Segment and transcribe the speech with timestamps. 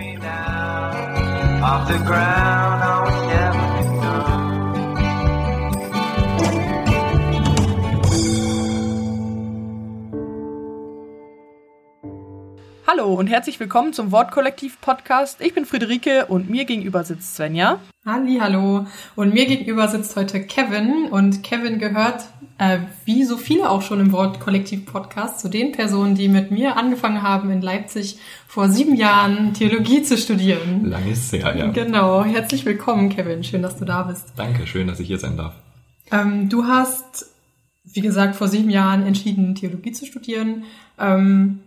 [0.00, 2.82] me down off the ground.
[2.82, 4.40] I was never enough.
[12.86, 15.42] Hallo und herzlich willkommen zum Wortkollektiv-Podcast.
[15.42, 17.78] Ich bin Friederike und mir gegenüber sitzt Svenja.
[18.06, 18.86] Halli, hallo.
[19.16, 22.24] Und mir gegenüber sitzt heute Kevin und Kevin gehört,
[22.60, 27.22] äh, wie so viele auch schon im Wortkollektiv-Podcast, zu den Personen, die mit mir angefangen
[27.22, 30.84] haben in Leipzig vor sieben Jahren Theologie zu studieren.
[30.84, 31.68] Lange ist her, ja.
[31.68, 32.22] Genau.
[32.22, 33.42] Herzlich willkommen, Kevin.
[33.44, 34.34] Schön, dass du da bist.
[34.36, 35.54] Danke, schön, dass ich hier sein darf.
[36.12, 37.30] Ähm, du hast,
[37.84, 40.64] wie gesagt, vor sieben Jahren entschieden, Theologie zu studieren.
[40.98, 41.60] Ähm,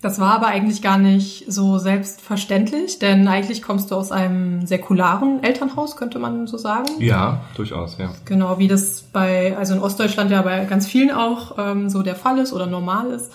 [0.00, 5.42] das war aber eigentlich gar nicht so selbstverständlich, denn eigentlich kommst du aus einem säkularen
[5.42, 6.88] Elternhaus, könnte man so sagen.
[6.98, 8.12] Ja, durchaus, ja.
[8.24, 12.16] Genau, wie das bei, also in Ostdeutschland ja bei ganz vielen auch ähm, so der
[12.16, 13.32] Fall ist oder normal ist.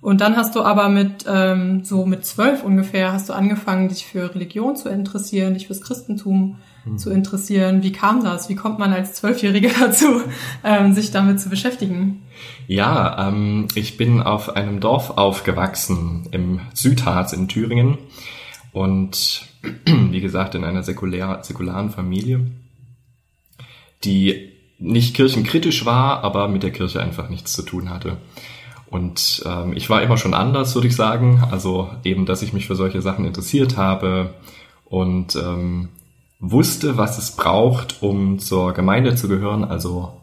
[0.00, 4.06] Und dann hast du aber mit ähm, so mit zwölf ungefähr hast du angefangen, dich
[4.06, 6.98] für Religion zu interessieren, dich fürs Christentum Hm.
[6.98, 7.82] zu interessieren.
[7.82, 8.48] Wie kam das?
[8.48, 10.22] Wie kommt man als Zwölfjähriger dazu,
[10.64, 12.22] ähm, sich damit zu beschäftigen?
[12.70, 17.98] Ja, ähm, ich bin auf einem Dorf aufgewachsen im Südharz in Thüringen
[18.70, 19.42] und
[19.84, 22.48] wie gesagt in einer säkulär, säkularen Familie,
[24.04, 28.18] die nicht kirchenkritisch war, aber mit der Kirche einfach nichts zu tun hatte.
[28.86, 31.42] Und ähm, ich war immer schon anders, würde ich sagen.
[31.50, 34.34] Also eben, dass ich mich für solche Sachen interessiert habe
[34.84, 35.88] und ähm,
[36.38, 40.19] wusste, was es braucht, um zur Gemeinde zu gehören, also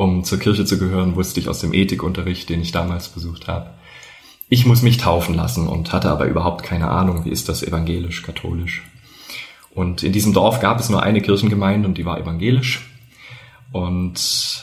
[0.00, 3.68] um zur Kirche zu gehören, wusste ich aus dem Ethikunterricht, den ich damals besucht habe.
[4.48, 8.22] Ich muss mich taufen lassen und hatte aber überhaupt keine Ahnung, wie ist das evangelisch,
[8.22, 8.82] katholisch.
[9.74, 12.90] Und in diesem Dorf gab es nur eine Kirchengemeinde und die war evangelisch.
[13.72, 14.16] Und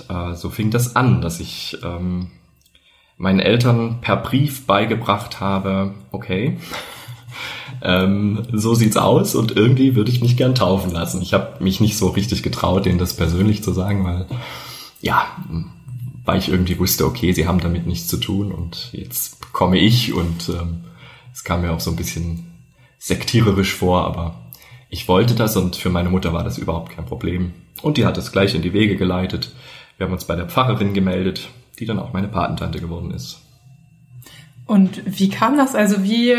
[0.09, 2.31] äh, so fing das an, dass ich ähm,
[3.17, 6.57] meinen Eltern per Brief beigebracht habe, okay,
[7.83, 11.21] ähm, so sieht's aus und irgendwie würde ich mich gern taufen lassen.
[11.21, 14.25] Ich habe mich nicht so richtig getraut, denen das persönlich zu sagen, weil
[15.01, 15.27] ja,
[16.25, 20.13] weil ich irgendwie wusste, okay, sie haben damit nichts zu tun und jetzt komme ich
[20.13, 20.83] und ähm,
[21.33, 22.47] es kam mir auch so ein bisschen
[22.99, 24.35] sektiererisch vor, aber
[24.89, 27.53] ich wollte das und für meine Mutter war das überhaupt kein Problem.
[27.81, 29.53] Und die hat es gleich in die Wege geleitet.
[29.97, 33.41] Wir haben uns bei der Pfarrerin gemeldet, die dann auch meine Patentante geworden ist.
[34.65, 35.75] Und wie kam das?
[35.75, 36.35] Also wie,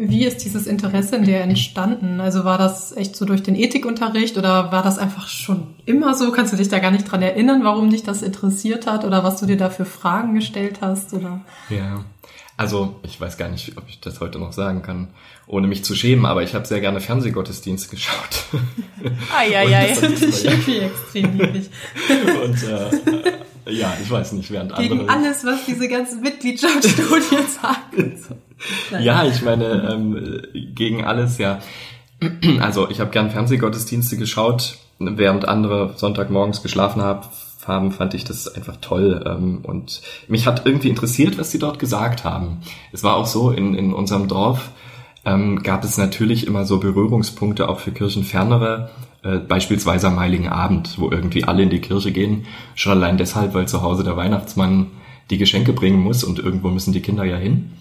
[0.00, 2.20] wie ist dieses Interesse in dir entstanden?
[2.20, 6.30] Also war das echt so durch den Ethikunterricht oder war das einfach schon immer so?
[6.30, 9.40] Kannst du dich da gar nicht dran erinnern, warum dich das interessiert hat oder was
[9.40, 11.14] du dir da für Fragen gestellt hast?
[11.14, 11.40] Oder?
[11.68, 12.04] Ja,
[12.56, 15.08] also ich weiß gar nicht, ob ich das heute noch sagen kann,
[15.48, 18.44] ohne mich zu schämen, aber ich habe sehr gerne Fernsehgottesdienste geschaut.
[19.36, 19.88] Eieiei.
[19.88, 21.70] Das finde ich irgendwie extrem niedlich.
[22.44, 25.10] Und äh, ja, ich weiß nicht, während Gegen andere...
[25.10, 28.16] alles, was diese ganzen Mitgliedschaftsstudien sagen.
[29.00, 30.42] Ja, ich meine, ähm,
[30.74, 31.60] gegen alles, ja.
[32.60, 37.30] Also ich habe gern Fernsehgottesdienste geschaut, während andere Sonntagmorgens geschlafen hab,
[37.68, 39.22] haben, fand ich das einfach toll.
[39.26, 42.62] Ähm, und mich hat irgendwie interessiert, was sie dort gesagt haben.
[42.92, 44.70] Es war auch so, in, in unserem Dorf
[45.24, 48.90] ähm, gab es natürlich immer so Berührungspunkte auch für Kirchenfernere,
[49.22, 52.46] äh, beispielsweise am Heiligen Abend, wo irgendwie alle in die Kirche gehen.
[52.74, 54.86] Schon allein deshalb, weil zu Hause der Weihnachtsmann
[55.30, 57.72] die Geschenke bringen muss und irgendwo müssen die Kinder ja hin.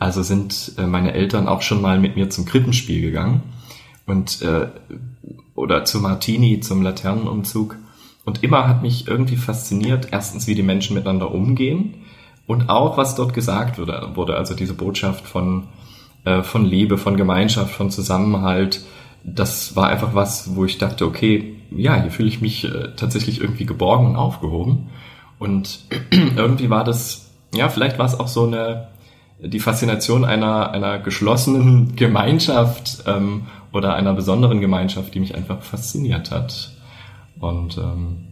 [0.00, 3.42] Also sind äh, meine Eltern auch schon mal mit mir zum Krippenspiel gegangen
[4.06, 4.68] und äh,
[5.54, 7.76] oder zu Martini, zum Laternenumzug.
[8.24, 11.94] Und immer hat mich irgendwie fasziniert, erstens, wie die Menschen miteinander umgehen
[12.46, 14.12] und auch, was dort gesagt wurde.
[14.14, 15.68] wurde also diese Botschaft von,
[16.24, 18.82] äh, von Liebe, von Gemeinschaft, von Zusammenhalt.
[19.22, 23.40] Das war einfach was, wo ich dachte, okay, ja, hier fühle ich mich äh, tatsächlich
[23.40, 24.88] irgendwie geborgen und aufgehoben.
[25.38, 25.80] Und
[26.10, 28.88] irgendwie war das, ja, vielleicht war es auch so eine,
[29.42, 36.30] die Faszination einer, einer geschlossenen Gemeinschaft ähm, oder einer besonderen Gemeinschaft, die mich einfach fasziniert
[36.30, 36.72] hat.
[37.38, 38.26] Und ähm,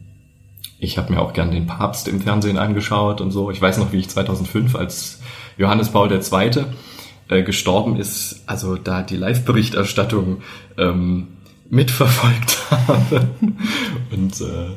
[0.78, 3.50] ich habe mir auch gern den Papst im Fernsehen angeschaut und so.
[3.50, 5.20] Ich weiß noch, wie ich 2005, als
[5.56, 6.64] Johannes Paul II.
[7.30, 10.38] Äh, gestorben ist, also da die Live-Berichterstattung
[10.78, 11.28] ähm,
[11.68, 13.28] mitverfolgt habe.
[14.10, 14.71] und äh,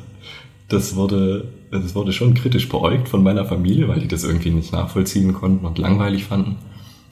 [0.68, 1.48] das wurde,
[1.80, 5.64] das wurde schon kritisch beäugt von meiner Familie, weil die das irgendwie nicht nachvollziehen konnten
[5.66, 6.56] und langweilig fanden.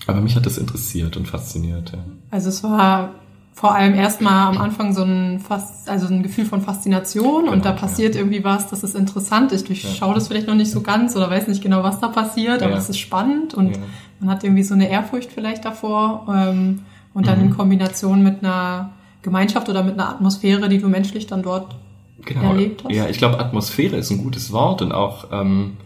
[0.07, 1.93] Aber mich hat das interessiert und fasziniert.
[1.93, 1.99] Ja.
[2.31, 3.11] Also es war
[3.53, 7.65] vor allem erstmal am Anfang so ein Fas also ein Gefühl von Faszination und Genau,
[7.65, 8.21] da passiert ja.
[8.21, 9.53] irgendwie was, das ist interessant.
[9.53, 12.63] Ich durchschaue das vielleicht noch nicht so ganz oder weiß nicht genau, was da passiert,
[12.63, 12.79] aber Ja.
[12.79, 13.83] es ist spannend und Ja.
[14.21, 16.81] man hat irgendwie so eine Ehrfurcht vielleicht davor ähm,
[17.13, 17.47] und dann Mhm.
[17.47, 18.91] in Kombination mit einer
[19.23, 21.75] Gemeinschaft oder mit einer Atmosphäre, die du menschlich dann dort
[22.25, 22.51] genau.
[22.51, 22.95] erlebt hast?
[22.95, 25.77] Ja, ich glaube, Atmosphäre ist ein gutes Wort und auch ähm,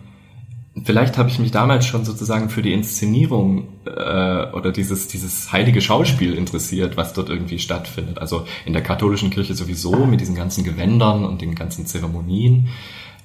[0.83, 5.81] vielleicht habe ich mich damals schon sozusagen für die Inszenierung äh, oder dieses, dieses heilige
[5.81, 8.19] Schauspiel interessiert, was dort irgendwie stattfindet.
[8.19, 12.69] Also in der katholischen Kirche sowieso mit diesen ganzen Gewändern und den ganzen Zeremonien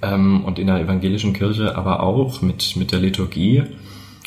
[0.02, 3.64] ähm, und in der evangelischen Kirche aber auch mit, mit der Liturgie.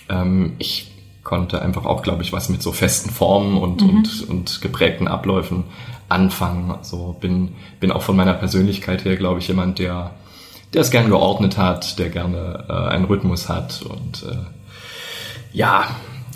[0.08, 0.91] Ähm, ich
[1.24, 3.88] konnte einfach auch, glaube ich, was mit so festen Formen und, mhm.
[3.90, 5.64] und, und geprägten Abläufen
[6.08, 6.70] anfangen.
[6.70, 10.12] Also bin, bin auch von meiner Persönlichkeit her, glaube ich, jemand, der
[10.72, 14.36] der es gern geordnet hat, der gerne äh, einen Rhythmus hat und äh,
[15.52, 15.84] ja,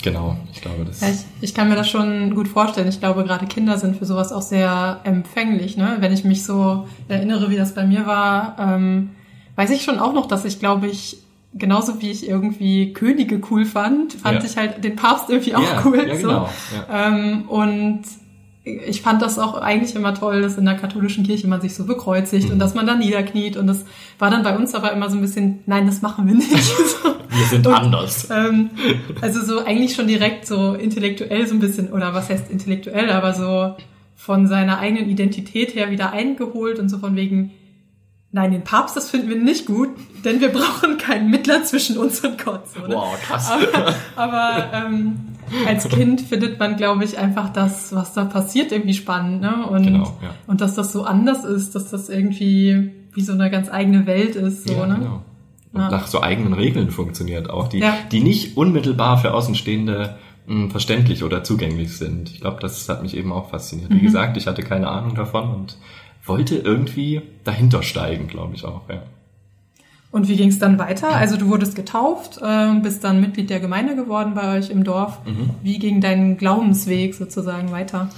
[0.03, 1.00] genau, ich glaube das.
[1.00, 2.88] Ja, ich, ich kann mir das schon gut vorstellen.
[2.88, 5.79] Ich glaube, gerade Kinder sind für sowas auch sehr empfänglich.
[5.79, 5.97] Ne?
[6.00, 9.12] Wenn ich mich so erinnere, wie das bei mir war, ähm,
[9.56, 11.23] weiß ich schon auch noch, dass ich, glaube ich,
[11.55, 14.45] genauso wie ich irgendwie Könige cool fand, fand ja.
[14.45, 16.07] ich halt den Papst irgendwie auch ja, cool.
[16.07, 16.49] Ja, genau.
[16.71, 16.93] So.
[16.93, 18.03] Ähm, und
[18.67, 21.87] ich fand das auch eigentlich immer toll, dass in der katholischen Kirche man sich so
[21.87, 22.55] bekreuzigt mhm.
[22.55, 23.57] und dass man da niederkniet.
[23.57, 23.85] Und das
[24.19, 26.51] war dann bei uns aber immer so ein bisschen, nein, das machen wir nicht.
[27.29, 28.29] wir sind und, anders.
[28.31, 28.71] Ähm,
[29.21, 33.35] also so eigentlich schon direkt so intellektuell so ein bisschen, oder was heißt intellektuell, aber
[33.35, 33.77] so
[34.17, 37.53] von seiner eigenen Identität her wieder eingeholt und so von wegen,
[38.37, 39.88] Nein, den Papst, das finden wir nicht gut,
[40.23, 42.69] denn wir brauchen keinen Mittler zwischen uns und Gott.
[42.69, 42.94] So, ne?
[42.94, 43.50] Wow, krass.
[43.50, 45.17] Aber, aber ähm,
[45.67, 49.41] als Kind findet man, glaube ich, einfach das, was da passiert, irgendwie spannend.
[49.41, 49.67] Ne?
[49.67, 50.35] Und, genau, ja.
[50.47, 54.37] und dass das so anders ist, dass das irgendwie wie so eine ganz eigene Welt
[54.37, 54.69] ist.
[54.69, 54.97] So, ja, ne?
[54.97, 55.23] genau.
[55.73, 55.91] Und ja.
[55.91, 61.25] nach so eigenen Regeln funktioniert auch, die, die nicht unmittelbar für Außenstehende mh, hm, verständlich
[61.25, 62.29] oder zugänglich sind.
[62.29, 63.88] Ich glaube, das hat mich eben auch fasziniert.
[63.93, 64.03] Wie mhm.
[64.03, 65.79] gesagt, ich hatte keine Ahnung davon und
[66.26, 69.02] wollte irgendwie dahinter steigen, glaube ich auch, ja.
[70.12, 71.14] Und wie ging es dann weiter?
[71.14, 75.19] Also du wurdest getauft, äh, bist dann Mitglied der Gemeinde geworden bei euch im Dorf.
[75.26, 75.50] Mhm.
[75.62, 78.08] Wie ging dein Glaubensweg sozusagen weiter?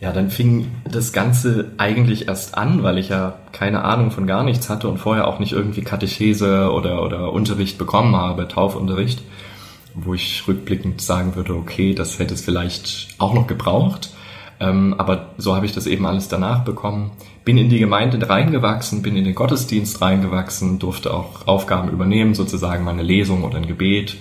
[0.00, 4.42] Ja, dann fing das Ganze eigentlich erst an, weil ich ja keine Ahnung von gar
[4.44, 9.22] nichts hatte und vorher auch nicht irgendwie Katechese oder, oder Unterricht bekommen habe, Taufunterricht,
[9.94, 14.10] wo ich rückblickend sagen würde, okay, das hätte es vielleicht auch noch gebraucht.
[14.60, 17.12] Ähm, aber so habe ich das eben alles danach bekommen.
[17.44, 22.84] Bin in die Gemeinde reingewachsen, bin in den Gottesdienst reingewachsen, durfte auch Aufgaben übernehmen, sozusagen
[22.84, 24.18] meine Lesung oder ein Gebet,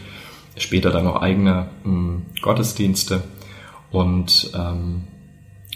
[0.57, 3.24] später dann noch eigene mh, hm, Gottesdienste.
[3.91, 5.03] Und ähm,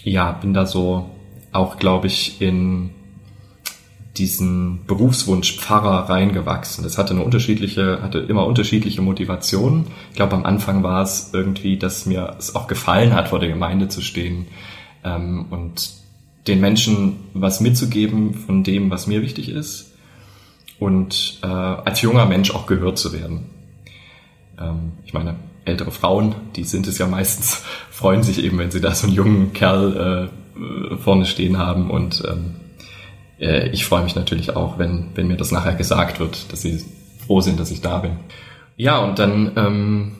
[0.04, 1.10] ja, bin da so
[1.52, 2.92] auch, glaube ich, in
[4.18, 6.84] diesen Berufswunsch Pfarrer reingewachsen.
[6.84, 9.86] Das hatte eine unterschiedliche, hatte immer unterschiedliche Motivationen.
[10.12, 13.50] Ich glaube, am Anfang war es irgendwie, dass mir es auch gefallen hat, vor der
[13.50, 14.48] Gemeinde zu stehen
[15.04, 15.94] ähm, und
[16.48, 19.94] den Menschen was mitzugeben von dem, was mir wichtig ist
[20.80, 23.46] und äh, als junger Mensch auch gehört zu werden.
[24.60, 28.82] Ähm, ich meine, ältere Frauen, die sind es ja meistens, freuen sich eben, wenn sie
[28.82, 32.56] da so einen jungen Kerl äh, vorne stehen haben und ähm,
[33.40, 36.84] äh, ich freue mich natürlich auch, wenn, wenn mir das nachher gesagt wird, dass sie
[37.26, 38.18] froh sind, dass ich da bin.
[38.76, 40.12] Ja, und dann ähm,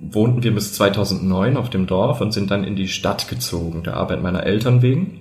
[0.00, 3.96] wohnten wir bis 2009 auf dem Dorf und sind dann in die Stadt gezogen, der
[3.96, 5.20] Arbeit meiner Eltern wegen.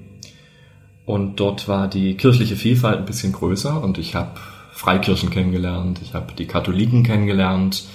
[1.06, 4.40] Und dort war die kirchliche Vielfalt ein bisschen größer und ich habe
[4.74, 7.86] Freikirchen kennengelernt, ich habe die Katholiken kennengelernt,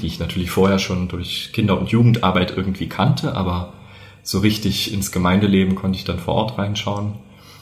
[0.00, 3.74] die ich natürlich vorher schon durch Kinder- und Jugendarbeit irgendwie kannte, aber
[4.22, 7.14] so richtig ins Gemeindeleben konnte ich dann vor Ort reinschauen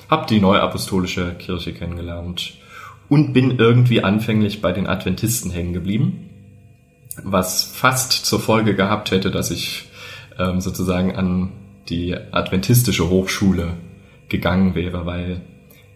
[0.09, 2.55] habe die neuapostolische Kirche kennengelernt
[3.09, 6.31] und bin irgendwie anfänglich bei den Adventisten hängen geblieben,
[7.23, 9.89] was fast zur Folge gehabt hätte, dass ich
[10.39, 11.53] ähm, sozusagen an
[11.89, 13.75] die adventistische Hochschule
[14.29, 15.41] gegangen wäre, weil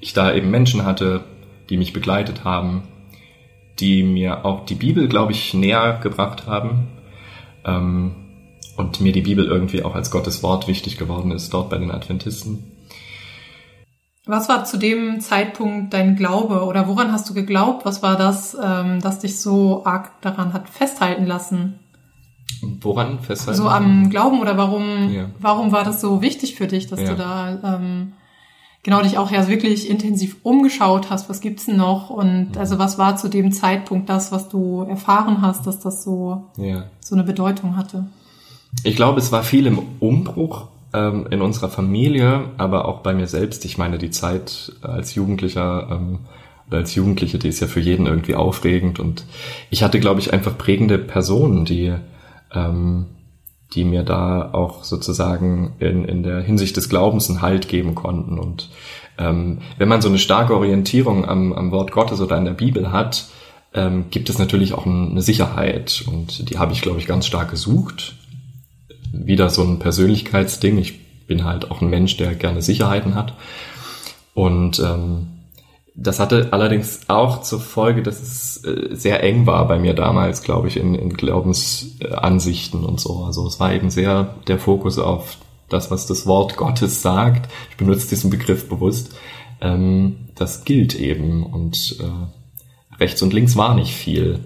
[0.00, 1.24] ich da eben Menschen hatte,
[1.68, 2.82] die mich begleitet haben,
[3.78, 6.88] die mir auch die Bibel, glaube ich, näher gebracht haben
[7.64, 8.12] ähm,
[8.76, 11.90] und mir die Bibel irgendwie auch als Gottes Wort wichtig geworden ist dort bei den
[11.90, 12.72] Adventisten.
[14.30, 17.84] Was war zu dem Zeitpunkt dein Glaube oder woran hast du geglaubt?
[17.84, 21.80] Was war das, ähm, das dich so arg daran hat festhalten lassen?
[22.80, 23.60] Woran festhalten?
[23.60, 25.30] So am Glauben oder warum, ja.
[25.40, 27.08] warum war das so wichtig für dich, dass ja.
[27.08, 28.12] du da ähm,
[28.84, 31.28] genau dich auch ja wirklich intensiv umgeschaut hast?
[31.28, 32.08] Was gibt's denn noch?
[32.08, 32.58] Und mhm.
[32.58, 36.84] also was war zu dem Zeitpunkt das, was du erfahren hast, dass das so, ja.
[37.00, 38.06] so eine Bedeutung hatte?
[38.84, 43.26] Ich glaube, es war viel im Umbruch ähm, in unserer Familie, aber auch bei mir
[43.26, 43.64] selbst.
[43.64, 46.20] Ich meine, die Zeit als Jugendlicher ähm,
[46.66, 49.00] oder als Jugendliche, die ist ja für jeden irgendwie aufregend.
[49.00, 49.24] Und
[49.70, 51.92] ich hatte, glaube ich, einfach prägende Personen, die,
[52.52, 53.06] ähm,
[53.74, 58.38] die mir da auch sozusagen in, in der Hinsicht des Glaubens einen Halt geben konnten.
[58.38, 58.70] Und
[59.18, 62.90] ähm, wenn man so eine starke Orientierung am, am Wort Gottes oder an der Bibel
[62.90, 63.28] hat,
[63.72, 66.04] ähm, gibt es natürlich auch eine Sicherheit.
[66.06, 68.16] Und die habe ich, glaube ich, ganz stark gesucht
[69.12, 70.78] wieder so ein Persönlichkeitsding.
[70.78, 73.34] Ich bin halt auch ein Mensch, der gerne Sicherheiten hat.
[74.34, 75.28] Und ähm,
[75.94, 80.42] Das hatte allerdings auch zur Folge, dass es äh, sehr eng war bei mir damals,
[80.42, 83.24] glaube ich, in, in Glaubensansichten und so.
[83.24, 85.36] Also es war eben sehr der Fokus auf
[85.68, 87.50] das, was das Wort Gottes sagt.
[87.70, 89.14] Ich benutze diesen Begriff bewusst.
[89.60, 94.38] Ähm, das gilt eben und äh, rechts und links war nicht viel.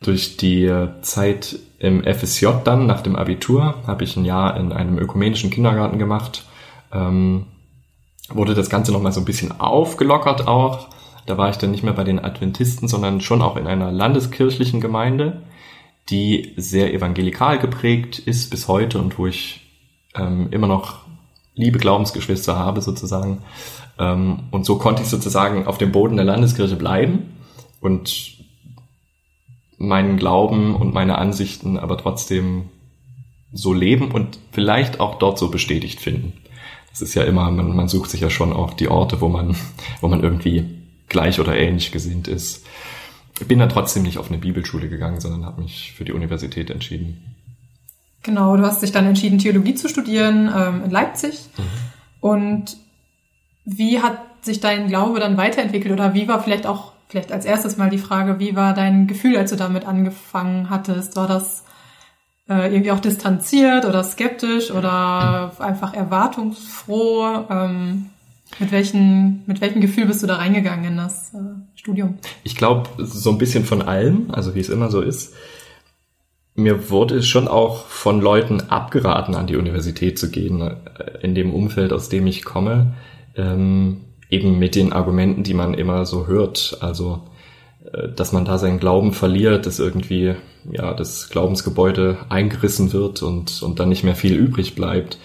[0.00, 0.70] Durch die
[1.02, 5.98] Zeit im FSJ dann nach dem Abitur habe ich ein Jahr in einem ökumenischen Kindergarten
[5.98, 6.44] gemacht.
[6.92, 7.46] Ähm,
[8.28, 10.88] wurde das Ganze nochmal so ein bisschen aufgelockert auch.
[11.26, 14.80] Da war ich dann nicht mehr bei den Adventisten, sondern schon auch in einer landeskirchlichen
[14.80, 15.42] Gemeinde,
[16.08, 19.66] die sehr evangelikal geprägt ist bis heute und wo ich
[20.14, 21.00] ähm, immer noch
[21.54, 23.42] liebe Glaubensgeschwister habe sozusagen.
[23.98, 27.34] Ähm, und so konnte ich sozusagen auf dem Boden der Landeskirche bleiben
[27.80, 28.35] und
[29.78, 32.70] meinen Glauben und meine Ansichten aber trotzdem
[33.52, 36.32] so leben und vielleicht auch dort so bestätigt finden
[36.96, 39.54] es ist ja immer, man, man sucht sich ja schon auch die Orte, wo man,
[40.00, 40.64] wo man irgendwie
[41.08, 42.64] gleich oder ähnlich gesinnt ist.
[43.38, 46.70] Ich bin dann trotzdem nicht auf eine Bibelschule gegangen, sondern habe mich für die Universität
[46.70, 47.36] entschieden.
[48.22, 51.38] Genau, du hast dich dann entschieden, Theologie zu studieren ähm, in Leipzig.
[51.58, 51.62] Mhm.
[52.20, 52.76] Und
[53.66, 57.76] wie hat sich dein Glaube dann weiterentwickelt oder wie war vielleicht auch, vielleicht als erstes
[57.76, 61.16] mal die Frage, wie war dein Gefühl, als du damit angefangen hattest?
[61.16, 61.64] War das
[62.48, 67.46] äh, irgendwie auch distanziert oder skeptisch oder einfach erwartungsfroh?
[67.50, 68.10] Ähm,
[68.58, 71.38] mit, welchen, mit welchem Gefühl bist du da reingegangen in das äh,
[71.74, 72.18] Studium?
[72.44, 75.34] Ich glaube, so ein bisschen von allem, also wie es immer so ist.
[76.54, 80.76] Mir wurde schon auch von Leuten abgeraten, an die Universität zu gehen, äh,
[81.20, 82.94] in dem Umfeld, aus dem ich komme,
[83.36, 86.78] ähm, eben mit den Argumenten, die man immer so hört.
[86.80, 87.22] Also
[87.92, 90.34] äh, dass man da seinen Glauben verliert, dass irgendwie
[90.70, 95.18] ja das Glaubensgebäude eingerissen wird und und dann nicht mehr viel übrig bleibt.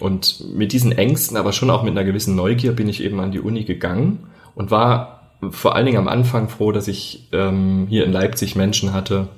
[0.00, 3.30] Und mit diesen Ängsten, aber schon auch mit einer gewissen Neugier bin ich eben an
[3.30, 5.14] die Uni gegangen und war
[5.50, 9.28] vor allen Dingen am Anfang froh, dass ich ähm, hier in Leipzig Menschen hatte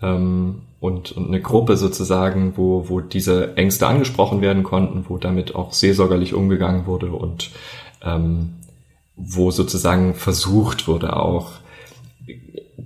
[0.00, 5.54] ähm, und, und eine Gruppe sozusagen, wo, wo diese Ängste angesprochen werden konnten, wo damit
[5.54, 7.50] auch seelsorgerlich umgegangen wurde und
[8.02, 8.54] ähm,
[9.16, 11.52] wo sozusagen versucht wurde auch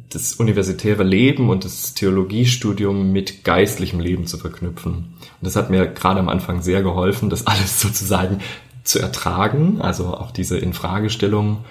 [0.09, 4.93] das universitäre Leben und das Theologiestudium mit geistlichem Leben zu verknüpfen.
[4.93, 8.41] Und das hat mir gerade am Anfang sehr geholfen, das alles sozusagen
[8.85, 11.65] zu ertragen, also auch diese Infragestellung,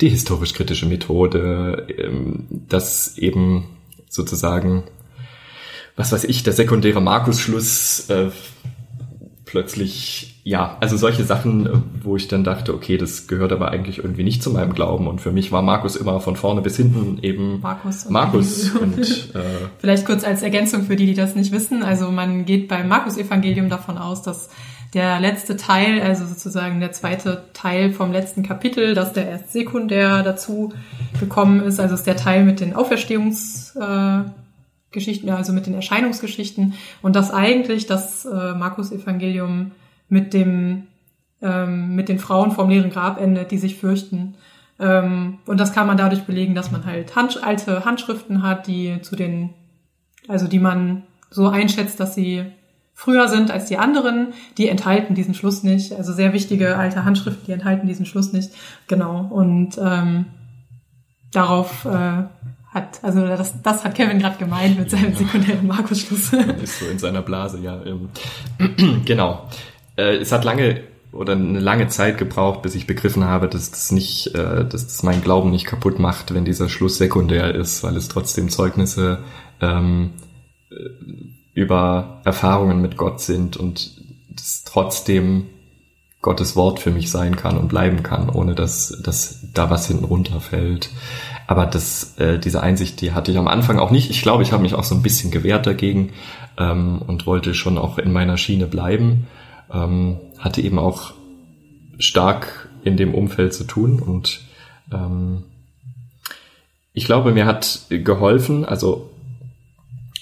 [0.00, 3.68] die historisch-kritische Methode, ähm, das eben
[4.08, 4.84] sozusagen,
[5.96, 8.30] was weiß ich, der sekundäre Markusschluss äh,
[9.50, 11.70] plötzlich ja, also solche Sachen, äh,
[12.02, 15.06] wo ich dann dachte, okay, das gehört aber eigentlich irgendwie nicht zu meinem Glauben.
[15.06, 18.06] Und für mich war Markus immer von vorne bis hinten eben Markus.
[18.06, 18.70] Und Markus.
[18.80, 19.40] Und, äh,
[19.78, 21.82] Vielleicht kurz als Ergänzung für die, die das nicht wissen.
[21.82, 24.48] Also man geht beim Markus-Evangelium davon aus, dass
[24.94, 30.22] der letzte Teil, also sozusagen der zweite Teil vom letzten Kapitel, dass der erst sekundär
[30.22, 30.72] dazu
[31.20, 34.30] gekommen ist, also ist der Teil mit den Auferstehungsgeschichten, äh,
[34.94, 39.72] also mit den Erscheinungsgeschichten und dass eigentlich das äh, Markus-Evangelium
[40.08, 40.88] mit dem
[41.42, 44.34] ähm, mit den Frauen vom leeren Grab endet, die sich fürchten.
[44.78, 49.00] Ähm, und das kann man dadurch belegen, dass man halt Hand, alte Handschriften hat, die
[49.02, 49.50] zu den,
[50.28, 52.44] also die man so einschätzt, dass sie
[52.92, 55.92] früher sind als die anderen, die enthalten diesen Schluss nicht.
[55.92, 58.50] Also sehr wichtige alte Handschriften, die enthalten diesen Schluss nicht.
[58.88, 59.26] Genau.
[59.30, 60.26] Und ähm,
[61.32, 62.24] darauf äh,
[62.70, 66.32] hat, also das, das hat Kevin gerade gemeint mit seinem sekundären Markus-Schluss.
[66.62, 67.80] Ist so in seiner Blase, ja.
[69.04, 69.48] Genau
[70.00, 73.90] äh, es hat lange oder eine lange Zeit gebraucht, bis ich begriffen habe, dass das
[73.90, 77.96] nicht, äh, dass das mein Glauben nicht kaputt macht, wenn dieser Schluss sekundär ist, weil
[77.96, 79.18] es trotzdem Zeugnisse
[79.60, 80.10] ähm,
[80.70, 80.74] äh,
[81.52, 84.00] über Erfahrungen mit Gott sind und
[84.30, 85.46] das trotzdem
[86.22, 90.04] Gottes Wort für mich sein kann und bleiben kann, ohne dass, dass da was hinten
[90.04, 90.90] runterfällt.
[91.50, 94.08] Aber das, äh, diese Einsicht, die hatte ich am Anfang auch nicht.
[94.08, 96.12] Ich glaube, ich habe mich auch so ein bisschen gewehrt dagegen
[96.56, 99.26] ähm, und wollte schon auch in meiner Schiene bleiben
[99.72, 101.12] ähm, hatte eben auch
[101.98, 104.40] stark in dem Umfeld zu tun und
[104.92, 105.44] ähm,
[106.92, 109.10] ich glaube, mir hat geholfen, also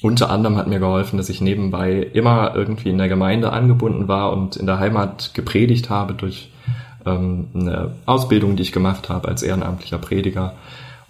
[0.03, 4.33] unter anderem hat mir geholfen, dass ich nebenbei immer irgendwie in der Gemeinde angebunden war
[4.33, 6.51] und in der Heimat gepredigt habe durch
[7.07, 10.55] ähm, eine Ausbildung, die ich gemacht habe als ehrenamtlicher Prediger.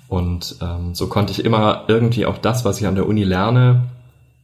[0.08, 3.88] Und ähm, so konnte ich immer irgendwie auch das, was ich an der Uni lerne,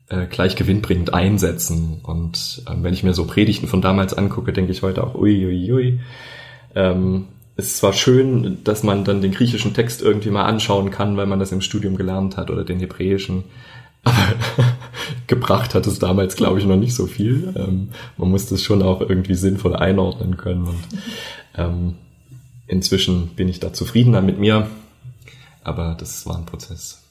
[0.08, 2.00] äh, gleich gewinnbringend einsetzen.
[2.02, 5.46] Und ähm, wenn ich mir so Predigten von damals angucke, denke ich heute auch, ui,
[5.46, 6.00] ui, ui.
[6.74, 11.16] Ähm, es ist zwar schön, dass man dann den griechischen Text irgendwie mal anschauen kann,
[11.16, 13.44] weil man das im Studium gelernt hat oder den hebräischen,
[14.04, 14.16] aber
[15.28, 17.54] gebracht hat es damals, glaube ich, noch nicht so viel.
[17.56, 20.66] Ähm, man muss das schon auch irgendwie sinnvoll einordnen können.
[20.66, 20.84] Und,
[21.56, 21.94] ähm,
[22.66, 24.68] inzwischen bin ich da zufriedener mit mir,
[25.64, 27.02] aber das war ein Prozess.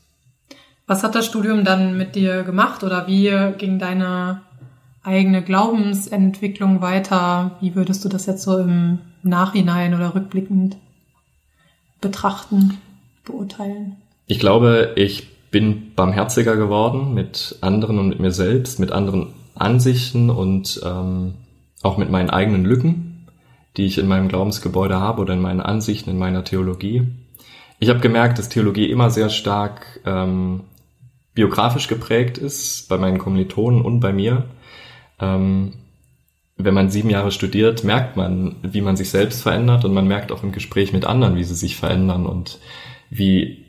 [0.86, 4.42] Was hat das Studium dann mit dir gemacht oder wie ging deine
[5.04, 7.58] eigene Glaubensentwicklung weiter?
[7.62, 10.78] Wie würdest du das jetzt so im Nachhinein oder rückblickend
[12.02, 12.78] betrachten,
[13.26, 13.98] beurteilen?
[14.28, 20.30] Ich glaube, ich bin barmherziger geworden mit anderen und mit mir selbst, mit anderen Ansichten
[20.30, 21.36] und ähm,
[21.84, 23.28] auch mit meinen eigenen Lücken,
[23.78, 27.08] die ich in meinem Glaubensgebäude habe oder in meinen Ansichten, in meiner Theologie.
[27.84, 30.62] Ich habe gemerkt, dass Theologie immer sehr stark ähm,
[31.34, 34.46] biografisch geprägt ist, bei meinen Kommilitonen und bei mir.
[35.20, 35.74] Ähm,
[36.56, 40.32] wenn man sieben Jahre studiert, merkt man, wie man sich selbst verändert und man merkt
[40.32, 42.60] auch im Gespräch mit anderen, wie sie sich verändern und
[43.10, 43.66] wie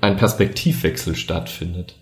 [0.00, 1.96] ein Perspektivwechsel stattfindet.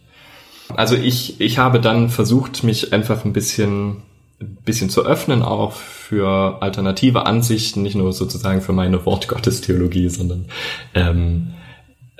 [0.68, 4.02] Also ich, ich habe dann versucht, mich einfach ein bisschen,
[4.38, 10.46] bisschen zu öffnen, auch für alternative Ansichten, nicht nur sozusagen für meine Wortgottestheologie, sondern
[10.94, 11.54] ähm,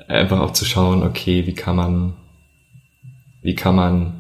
[0.09, 2.15] einfach auch zu schauen, okay, wie kann man,
[3.43, 4.15] wie kann man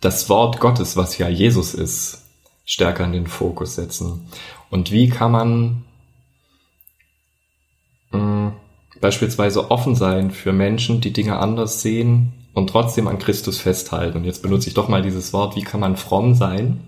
[0.00, 2.26] das Wort Gottes, was ja Jesus ist,
[2.64, 4.28] stärker in den Fokus setzen?
[4.70, 5.84] Und wie kann man
[8.10, 8.52] mh, mm,
[9.00, 14.18] beispielsweise offen sein für Menschen, die Dinge anders sehen und trotzdem an Christus festhalten?
[14.18, 16.87] Und jetzt benutze ich doch mal dieses Wort, wie kann man fromm sein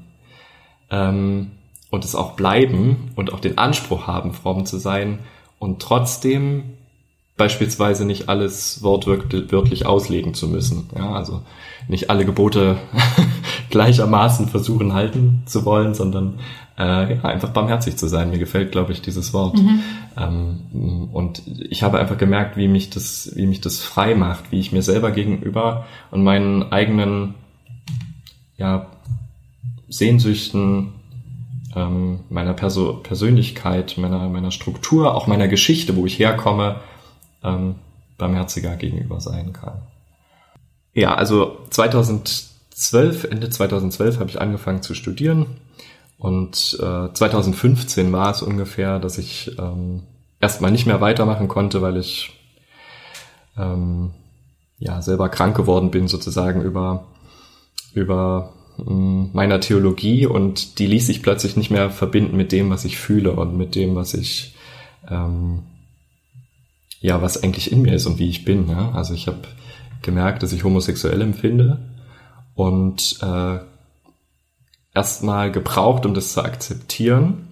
[0.91, 1.53] ähm,
[1.91, 5.19] und es auch bleiben und auch den Anspruch haben, fromm zu sein
[5.59, 6.65] und trotzdem
[7.37, 10.91] beispielsweise nicht alles wortwörtlich auslegen zu müssen.
[10.95, 11.41] Ja, also
[11.89, 12.77] nicht alle Gebote
[13.71, 16.39] gleichermaßen versuchen halten zu wollen, sondern
[16.79, 18.29] äh, ja, einfach barmherzig zu sein.
[18.29, 19.57] Mir gefällt, glaube ich, dieses Wort.
[19.57, 19.81] Mhm.
[20.19, 24.61] Ähm, und ich habe einfach gemerkt, wie mich das, wie mich das frei macht, wie
[24.61, 27.37] ich mir selber gegenüber und meinen eigenen
[28.59, 28.87] ja,
[29.91, 30.95] Sehnsüchten
[31.77, 36.81] ähm, meiner Perso Persönlichkeit, meiner, meiner Struktur, auch meiner Geschichte, wo ich herkomme,
[37.45, 37.75] ähm,
[38.17, 39.83] barmherziger gegenüber sein kann.
[40.95, 45.47] Ja, also 2012, Ende 2012 habe ich angefangen zu studieren
[46.19, 50.03] und äh, 2015 war es ungefähr, dass ich ähm,
[50.41, 52.33] erstmal nicht mehr weitermachen konnte, weil ich
[53.57, 54.11] ähm,
[54.79, 57.07] ja selber krank geworden bin sozusagen über
[57.93, 58.53] über
[58.87, 63.33] meiner Theologie und die ließ sich plötzlich nicht mehr verbinden mit dem, was ich fühle
[63.33, 64.55] und mit dem, was ich
[65.09, 65.63] ähm,
[67.01, 68.69] ja, was eigentlich in mir ist und wie ich bin.
[68.69, 68.93] Ja?
[68.93, 69.41] Also ich habe
[70.03, 71.79] gemerkt, dass ich homosexuell empfinde
[72.55, 73.59] und äh,
[74.95, 77.49] erstmal gebraucht, um das zu akzeptieren,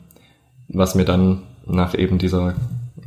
[0.69, 2.55] was mir dann nach eben dieser,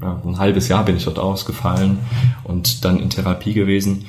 [0.02, 2.00] ja, ein halbes Jahr bin ich dort ausgefallen
[2.44, 4.06] und dann in Therapie gewesen.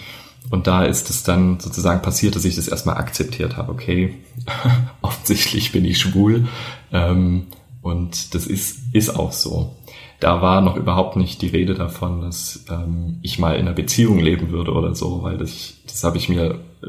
[0.53, 3.73] Und da ist es dann sozusagen passiert, dass ich das erstmal akzeptiert habe.
[3.73, 4.19] Okay,
[5.03, 6.47] offensichtlich bin ich schwul.
[6.93, 7.49] Ähm,
[7.81, 9.75] und das ist, ist auch so
[10.23, 14.21] da war noch überhaupt nicht die Rede davon, dass ähm, ich mal in einer Beziehung
[14.21, 16.87] leben würde oder so, weil das, das habe ich mir äh,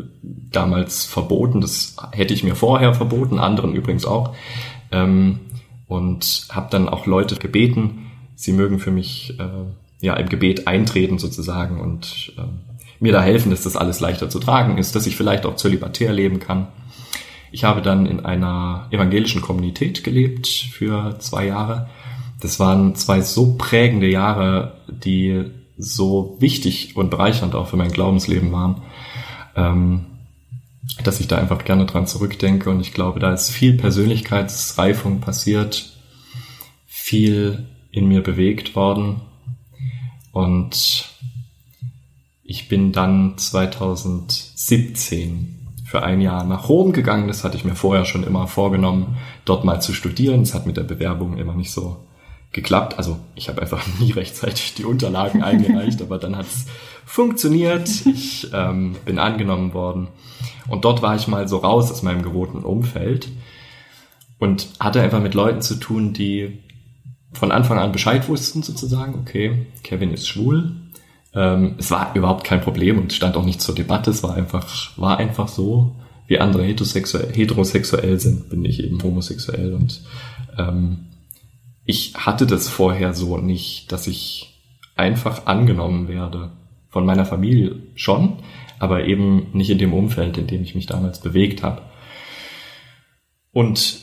[0.52, 4.36] damals verboten, das hätte ich mir vorher verboten, anderen übrigens auch.
[4.92, 5.40] Ähm,
[5.88, 11.18] und habe dann auch Leute gebeten, sie mögen für mich äh, ja im Gebet eintreten
[11.18, 12.42] sozusagen und äh,
[13.04, 16.12] mir da helfen, dass das alles leichter zu tragen ist, dass ich vielleicht auch zölibatär
[16.12, 16.68] leben kann.
[17.52, 21.88] Ich habe dann in einer evangelischen Kommunität gelebt für zwei Jahre
[22.44, 25.46] das waren zwei so prägende Jahre, die
[25.78, 28.82] so wichtig und bereichernd auch für mein Glaubensleben waren,
[29.56, 30.06] ähm,
[31.06, 32.70] dass ich da einfach gerne dran zurückdenke.
[32.70, 35.94] Und ich glaube, da ist viel Persönlichkeitsreifung passiert,
[36.86, 39.22] viel in mir bewegt worden.
[40.34, 41.13] Und
[42.54, 47.28] ich bin dann 2017 für ein Jahr nach Rom gegangen.
[47.28, 50.42] Das hatte ich mir vorher schon immer vorgenommen, dort mal zu studieren.
[50.42, 52.06] Es hat mit der Bewerbung immer nicht so
[52.52, 53.00] geklappt.
[53.00, 56.68] Also ich habe einfach nie rechtzeitig die Unterlagen eingereicht, aber dann hat es
[57.08, 57.90] funktioniert.
[58.06, 60.10] Ich ähm, bin angenommen worden.
[60.68, 63.30] Und dort war ich mal so raus aus meinem gewohnten Umfeld
[64.38, 66.60] und hatte einfach mit Leuten zu tun, die
[67.32, 70.83] von Anfang an Bescheid wussten, sozusagen, okay, Kevin ist schwul.
[71.36, 74.12] Ähm, es war überhaupt kein Problem und stand auch nicht zur Debatte.
[74.12, 75.96] Es war einfach, war einfach so.
[76.28, 80.02] Wie andere heterosexuell, heterosexuell sind, bin ich eben homosexuell und
[80.58, 81.08] ähm,
[81.86, 84.62] ich hatte das vorher so nicht, dass ich
[84.96, 86.52] einfach angenommen werde.
[86.90, 88.38] Von meiner Familie schon,
[88.78, 91.82] aber eben nicht in dem Umfeld, in dem ich mich damals bewegt habe.
[93.52, 94.00] Und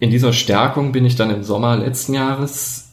[0.00, 2.92] in dieser Stärkung bin ich dann im Sommer letzten Jahres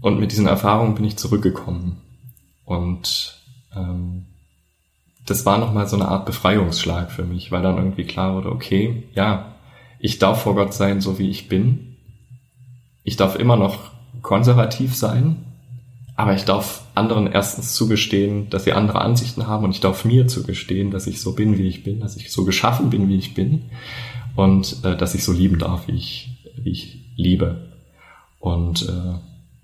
[0.00, 2.01] und mit diesen Erfahrungen bin ich zurückgekommen.
[2.78, 3.40] Und
[3.74, 4.26] ähm,
[5.26, 9.04] das war nochmal so eine Art Befreiungsschlag für mich, weil dann irgendwie klar wurde, okay,
[9.14, 9.54] ja,
[9.98, 11.92] ich darf vor Gott sein, so wie ich bin
[13.04, 13.90] ich darf immer noch
[14.22, 15.44] konservativ sein,
[16.14, 20.28] aber ich darf anderen erstens zugestehen, dass sie andere Ansichten haben und ich darf mir
[20.28, 23.34] zugestehen, dass ich so bin, wie ich bin, dass ich so geschaffen bin, wie ich
[23.34, 23.70] bin
[24.36, 26.30] und äh, dass ich so lieben darf, wie ich,
[26.62, 27.72] wie ich liebe.
[28.38, 29.18] Und äh,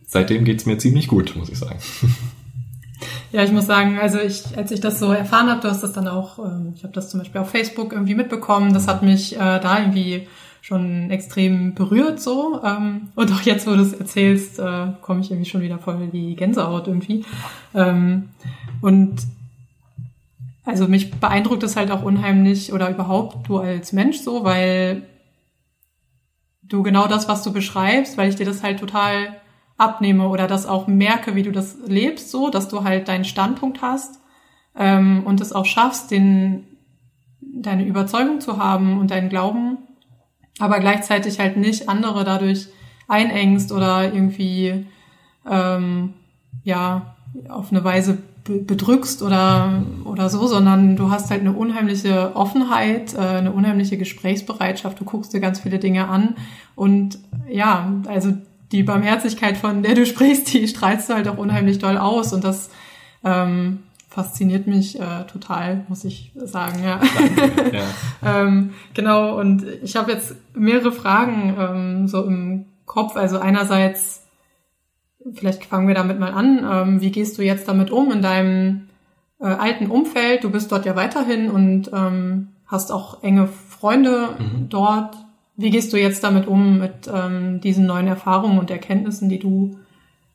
[0.07, 1.79] seitdem geht's mir ziemlich gut, muss ich sagen.
[3.31, 5.93] Ja, ich muss sagen, also ich, als ich das so erfahren habe, du hast das
[5.93, 9.37] dann auch, ähm, ich habe das zum Beispiel auf Facebook irgendwie mitbekommen, das hat mich
[9.37, 10.27] äh, da irgendwie
[10.62, 12.61] schon extrem berührt so.
[12.64, 16.09] Ähm, und auch jetzt, wo du es erzählst, äh, komme ich irgendwie schon wieder voll
[16.12, 17.25] die Gänsehaut irgendwie.
[17.75, 18.31] Ähm,
[18.81, 19.17] und
[20.64, 25.03] also mich beeindruckt es halt auch unheimlich oder überhaupt du als Mensch so, weil
[26.62, 29.37] du genau das, was du beschreibst, weil ich dir das halt total
[29.79, 33.81] abnehme oder das auch merke, wie du das lebst, so, dass du halt deinen Standpunkt
[33.81, 34.21] hast
[34.77, 36.64] ähm, und es auch schaffst, den,
[37.41, 39.79] deine Überzeugung zu haben und deinen Glauben,
[40.59, 42.69] aber gleichzeitig halt nicht andere dadurch
[43.07, 44.87] einengst oder irgendwie
[45.49, 46.14] ähm,
[46.64, 47.14] ja
[47.49, 53.19] auf eine Weise bedrückst oder oder so, sondern du hast halt eine unheimliche Offenheit, äh,
[53.19, 54.99] eine unheimliche Gesprächsbereitschaft.
[54.99, 56.35] Du guckst dir ganz viele Dinge an
[56.75, 58.33] und ja, also
[58.72, 62.44] die Barmherzigkeit, von der du sprichst, die strahlst du halt auch unheimlich doll aus und
[62.44, 62.70] das
[63.24, 66.83] ähm, fasziniert mich äh, total, muss ich sagen.
[66.83, 67.00] Ja.
[67.37, 67.85] Danke, ja.
[68.42, 73.16] ähm, genau, und ich habe jetzt mehrere Fragen ähm, so im Kopf.
[73.16, 74.26] Also einerseits,
[75.35, 78.88] vielleicht fangen wir damit mal an, ähm, wie gehst du jetzt damit um in deinem
[79.40, 80.42] äh, alten Umfeld?
[80.42, 84.68] Du bist dort ja weiterhin und ähm, hast auch enge Freunde mhm.
[84.68, 85.16] dort.
[85.59, 89.77] Wie gehst du jetzt damit um, mit ähm, diesen neuen Erfahrungen und Erkenntnissen, die du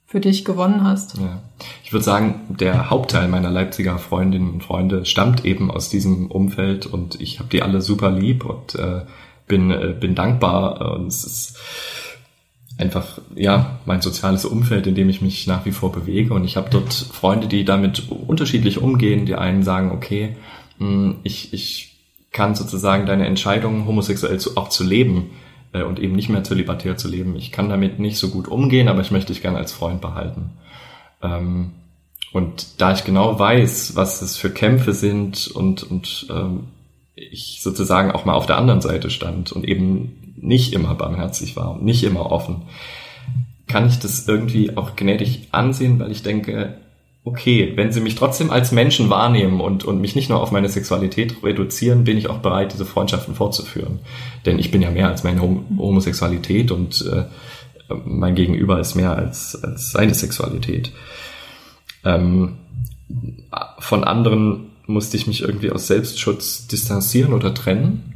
[0.06, 1.18] für dich gewonnen hast?
[1.18, 1.42] Ja.
[1.86, 6.86] Ich würde sagen, der Hauptteil meiner Leipziger Freundinnen und Freunde stammt eben aus diesem Umfeld
[6.86, 9.06] und ich habe die alle super lieb und äh,
[9.48, 10.98] bin, äh, bin dankbar.
[10.98, 11.58] Und es ist
[12.78, 16.34] einfach ja mein soziales Umfeld, in dem ich mich nach wie vor bewege.
[16.34, 19.26] Und ich habe dort Freunde, die damit unterschiedlich umgehen.
[19.26, 20.36] Die einen sagen, okay,
[20.80, 21.93] hm, ich, ich
[22.34, 25.30] kann sozusagen deine Entscheidung, homosexuell zu, auch zu leben
[25.72, 27.36] äh, und eben nicht mehr zölibatär zu leben.
[27.36, 30.52] Ich kann damit nicht so gut umgehen, aber ich möchte dich gerne als Freund behalten.
[31.22, 31.72] Ähm,
[32.34, 36.66] und da ich genau weiß, was es für Kämpfe sind und, und ähm,
[37.16, 41.72] ich sozusagen auch mal auf der anderen Seite stand und eben nicht immer barmherzig war
[41.72, 42.64] und nicht immer offen,
[43.68, 46.80] kann ich das irgendwie auch gnädig ansehen, weil ich denke,
[47.26, 50.68] okay, wenn sie mich trotzdem als Menschen wahrnehmen und, und mich nicht nur auf meine
[50.68, 54.00] Sexualität reduzieren, bin ich auch bereit, diese Freundschaften fortzuführen.
[54.46, 57.24] Denn ich bin ja mehr als meine Homosexualität und äh,
[58.06, 60.92] mein Gegenüber ist mehr als, als seine Sexualität.
[62.04, 62.58] Ähm,
[63.80, 68.14] von anderen musste ich mich irgendwie aus Selbstschutz distanzieren oder trennen,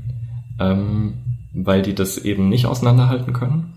[0.60, 1.14] ähm,
[1.54, 3.74] weil die das eben nicht auseinanderhalten können.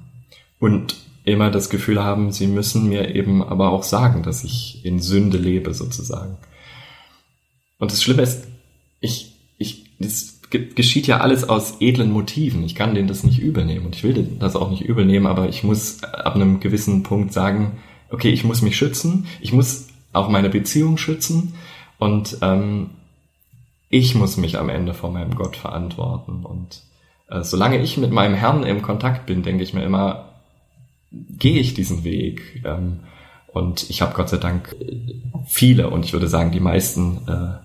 [0.59, 5.01] Und immer das Gefühl haben, sie müssen mir eben aber auch sagen, dass ich in
[5.01, 6.39] Sünde lebe sozusagen.
[7.79, 8.47] Und das Schlimme ist,
[9.01, 12.65] ich, ich, das geschieht ja alles aus edlen Motiven.
[12.65, 15.63] Ich kann denen das nicht übernehmen und ich will das auch nicht übernehmen, aber ich
[15.63, 17.79] muss ab einem gewissen Punkt sagen,
[18.11, 21.55] okay, ich muss mich schützen, ich muss auch meine Beziehung schützen
[21.99, 22.91] und ähm,
[23.89, 26.45] ich muss mich am Ende vor meinem Gott verantworten.
[26.45, 26.83] Und
[27.29, 30.30] äh, solange ich mit meinem Herrn im Kontakt bin, denke ich mir immer,
[31.11, 32.63] gehe ich diesen Weg.
[32.65, 33.01] Ähm,
[33.49, 34.77] und ich habe Gott sei Dank
[35.47, 37.59] viele und ich würde sagen die meisten äh,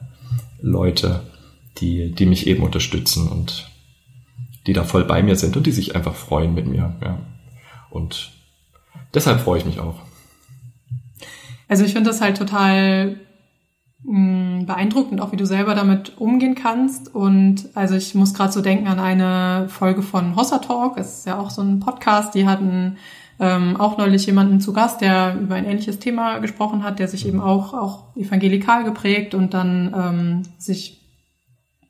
[0.61, 1.21] Leute,
[1.77, 3.69] die, die mich eben unterstützen und
[4.65, 6.95] die da voll bei mir sind und die sich einfach freuen mit mir.
[7.01, 7.19] Ja.
[7.91, 8.31] Und
[9.13, 9.99] deshalb freue ich mich auch.
[11.67, 13.19] Also ich finde das halt total
[14.03, 17.13] mh, mm, beeindruckend, auch wie du selber damit umgehen kannst.
[17.13, 21.27] Und also ich muss gerade so denken an eine Folge von Hossa Talk, es ist
[21.27, 22.97] ja auch so ein Podcast, die hatten
[23.39, 27.27] ähm, auch neulich jemanden zu Gast, der über ein ähnliches Thema gesprochen hat, der sich
[27.27, 31.01] eben auch, auch evangelikal geprägt und dann ähm, sich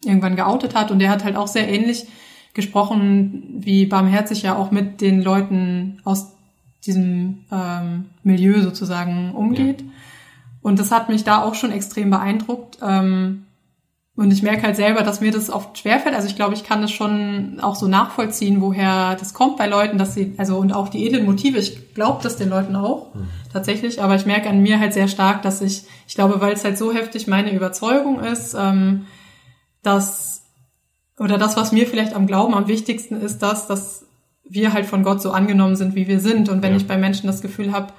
[0.03, 0.91] irgendwann geoutet hat.
[0.91, 2.07] Und der hat halt auch sehr ähnlich
[2.53, 6.31] gesprochen, wie barmherzig ja auch mit den Leuten aus
[6.85, 9.81] diesem ähm, Milieu sozusagen umgeht.
[9.81, 9.87] Ja.
[10.61, 12.79] Und das hat mich da auch schon extrem beeindruckt.
[12.81, 13.44] Ähm,
[14.17, 16.15] und ich merke halt selber, dass mir das oft schwerfällt.
[16.15, 19.97] Also ich glaube, ich kann das schon auch so nachvollziehen, woher das kommt bei Leuten,
[19.97, 23.27] dass sie, also und auch die edlen Motive, ich glaube das den Leuten auch mhm.
[23.51, 26.63] tatsächlich, aber ich merke an mir halt sehr stark, dass ich, ich glaube, weil es
[26.63, 29.05] halt so heftig meine Überzeugung ist, ähm,
[29.83, 30.45] dass,
[31.19, 34.05] oder das, was mir vielleicht am Glauben am wichtigsten ist, dass, dass
[34.47, 36.47] wir halt von Gott so angenommen sind, wie wir sind.
[36.49, 36.77] Und wenn ja.
[36.77, 37.93] ich bei Menschen das Gefühl habe,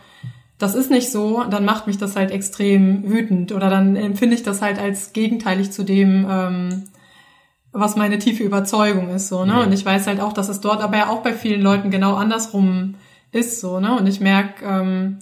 [0.59, 4.43] das ist nicht so, dann macht mich das halt extrem wütend oder dann empfinde ich
[4.43, 6.85] das halt als gegenteilig zu dem, ähm,
[7.73, 9.29] was meine tiefe Überzeugung ist.
[9.29, 9.53] So, ne?
[9.53, 9.63] Ja.
[9.63, 12.15] Und ich weiß halt auch, dass es dort aber ja auch bei vielen Leuten genau
[12.15, 12.95] andersrum
[13.33, 13.97] ist so, ne?
[13.99, 15.19] Und ich merke, ähm,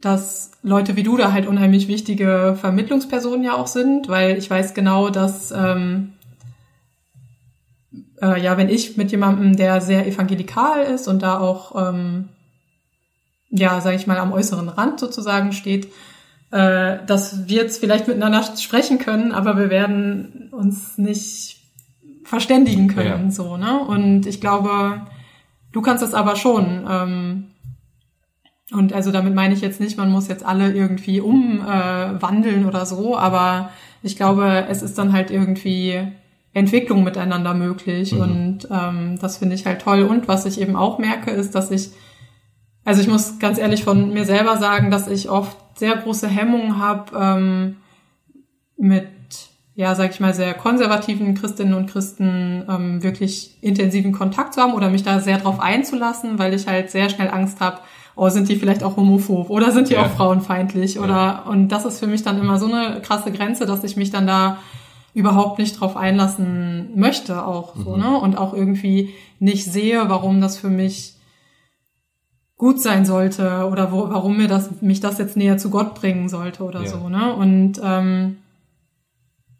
[0.00, 4.72] dass Leute wie du da halt unheimlich wichtige Vermittlungspersonen ja auch sind, weil ich weiß
[4.72, 6.12] genau, dass ähm,
[8.22, 12.28] äh, ja, wenn ich mit jemandem, der sehr evangelikal ist und da auch ähm,
[13.50, 15.86] ja, sage ich mal, am äußeren Rand sozusagen steht,
[16.50, 21.58] äh, dass wir jetzt vielleicht miteinander sprechen können, aber wir werden uns nicht
[22.24, 23.30] verständigen können, ja.
[23.30, 23.80] so, ne?
[23.80, 25.06] Und ich glaube,
[25.72, 26.86] du kannst das aber schon.
[26.88, 27.44] Ähm,
[28.72, 32.86] und also damit meine ich jetzt nicht, man muss jetzt alle irgendwie umwandeln äh, oder
[32.86, 33.70] so, aber
[34.02, 36.00] ich glaube, es ist dann halt irgendwie
[36.52, 38.20] Entwicklung miteinander möglich mhm.
[38.20, 40.02] und ähm, das finde ich halt toll.
[40.02, 41.90] Und was ich eben auch merke, ist, dass ich,
[42.84, 46.78] also ich muss ganz ehrlich von mir selber sagen, dass ich oft sehr große Hemmungen
[46.78, 47.76] habe ähm,
[48.76, 49.06] mit
[49.80, 54.74] ja, sag ich mal, sehr konservativen Christinnen und Christen ähm, wirklich intensiven Kontakt zu haben
[54.74, 57.78] oder mich da sehr drauf einzulassen, weil ich halt sehr schnell Angst habe,
[58.14, 60.02] oh, sind die vielleicht auch homophob oder sind die ja.
[60.02, 61.42] auch frauenfeindlich oder ja.
[61.48, 64.26] und das ist für mich dann immer so eine krasse Grenze, dass ich mich dann
[64.26, 64.58] da
[65.14, 68.02] überhaupt nicht drauf einlassen möchte auch so, mhm.
[68.02, 68.18] ne?
[68.18, 71.14] Und auch irgendwie nicht sehe, warum das für mich
[72.60, 76.28] gut sein sollte oder wo, warum mir das mich das jetzt näher zu Gott bringen
[76.28, 76.88] sollte oder ja.
[76.88, 77.34] so, ne?
[77.34, 78.36] Und ähm,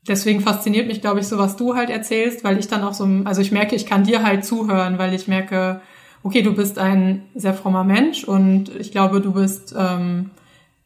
[0.07, 3.09] deswegen fasziniert mich, glaube ich, so was du halt erzählst, weil ich dann auch so,
[3.25, 5.81] also ich merke, ich kann dir halt zuhören, weil ich merke,
[6.23, 10.33] okay, du bist ein sehr frommer Mensch und ich glaube, du bist ähm,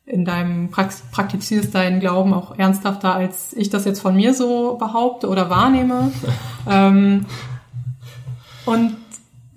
[0.07, 5.29] in deinem praktizierst deinen Glauben auch ernsthafter, als ich das jetzt von mir so behaupte
[5.29, 6.13] oder wahrnehme.
[6.71, 7.27] ähm,
[8.67, 8.99] und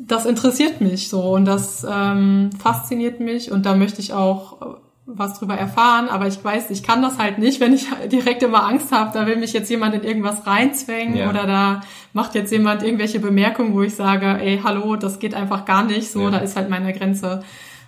[0.08, 5.40] das interessiert mich so und das ähm, fasziniert mich und da möchte ich auch was
[5.40, 8.92] drüber erfahren, aber ich weiß, ich kann das halt nicht, wenn ich direkt immer Angst
[8.92, 11.30] habe, da will mich jetzt jemand in irgendwas reinzwängen ja.
[11.30, 15.66] oder da macht jetzt jemand irgendwelche Bemerkungen, wo ich sage, ey, hallo, das geht einfach
[15.66, 16.32] gar nicht, so, ja.
[16.32, 17.42] da ist halt meine Grenze.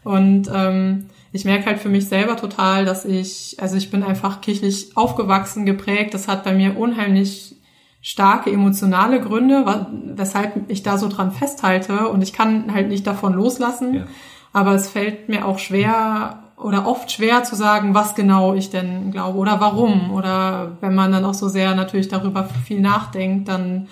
[0.06, 4.40] Und ähm, ich merke halt für mich selber total, dass ich, also ich bin einfach
[4.40, 7.56] kirchlich aufgewachsen, geprägt, das hat bei mir unheimlich
[8.02, 9.66] starke emotionale Gründe,
[10.16, 13.94] weshalb ich da so dran festhalte und ich kann halt nicht davon loslassen.
[13.94, 14.08] Ja.
[14.54, 19.12] Aber es fällt mir auch schwer, oder oft schwer zu sagen, was genau ich denn
[19.12, 20.12] glaube oder warum.
[20.12, 23.88] Oder wenn man dann auch so sehr natürlich darüber viel nachdenkt, dann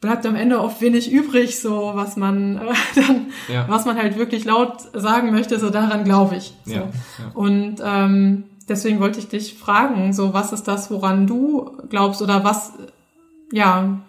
[0.00, 3.66] bleibt am Ende oft wenig übrig, so was man äh, dann, ja.
[3.68, 6.54] was man halt wirklich laut sagen möchte, so daran glaube ich.
[6.64, 6.74] So.
[6.74, 7.30] Ja, ja.
[7.34, 12.44] Und ähm, deswegen wollte ich dich fragen, so was ist das, woran du glaubst oder
[12.44, 12.72] was,
[13.52, 14.00] ja,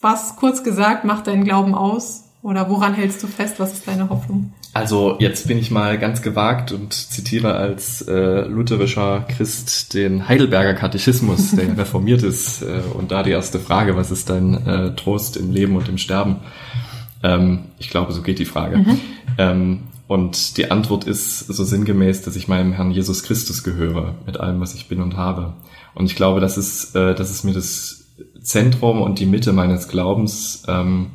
[0.00, 3.58] was kurz gesagt macht deinen Glauben aus oder woran hältst du fest?
[3.58, 4.52] Was ist deine Hoffnung?
[4.72, 10.74] Also jetzt bin ich mal ganz gewagt und zitiere als äh, lutherischer Christ den Heidelberger
[10.74, 12.62] Katechismus, der reformiert ist.
[12.62, 15.98] Äh, und da die erste Frage, was ist dein äh, Trost im Leben und im
[15.98, 16.36] Sterben?
[17.22, 18.78] Ähm, ich glaube, so geht die Frage.
[18.78, 19.00] Mhm.
[19.38, 24.38] Ähm, und die Antwort ist so sinngemäß, dass ich meinem Herrn Jesus Christus gehöre, mit
[24.38, 25.54] allem, was ich bin und habe.
[25.94, 28.06] Und ich glaube, das ist, äh, das ist mir das
[28.40, 30.62] Zentrum und die Mitte meines Glaubens.
[30.68, 31.08] Ähm,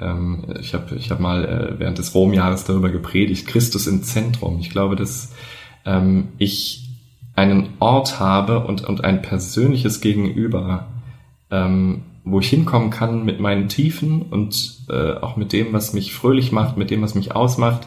[0.00, 4.58] ähm, ich habe ich hab mal äh, während des Romjahres darüber gepredigt, Christus im Zentrum.
[4.58, 5.32] Ich glaube, dass
[5.84, 6.88] ähm, ich
[7.36, 10.88] einen Ort habe und, und ein persönliches Gegenüber,
[11.52, 16.12] ähm, wo ich hinkommen kann mit meinen Tiefen und äh, auch mit dem, was mich
[16.12, 17.86] fröhlich macht, mit dem, was mich ausmacht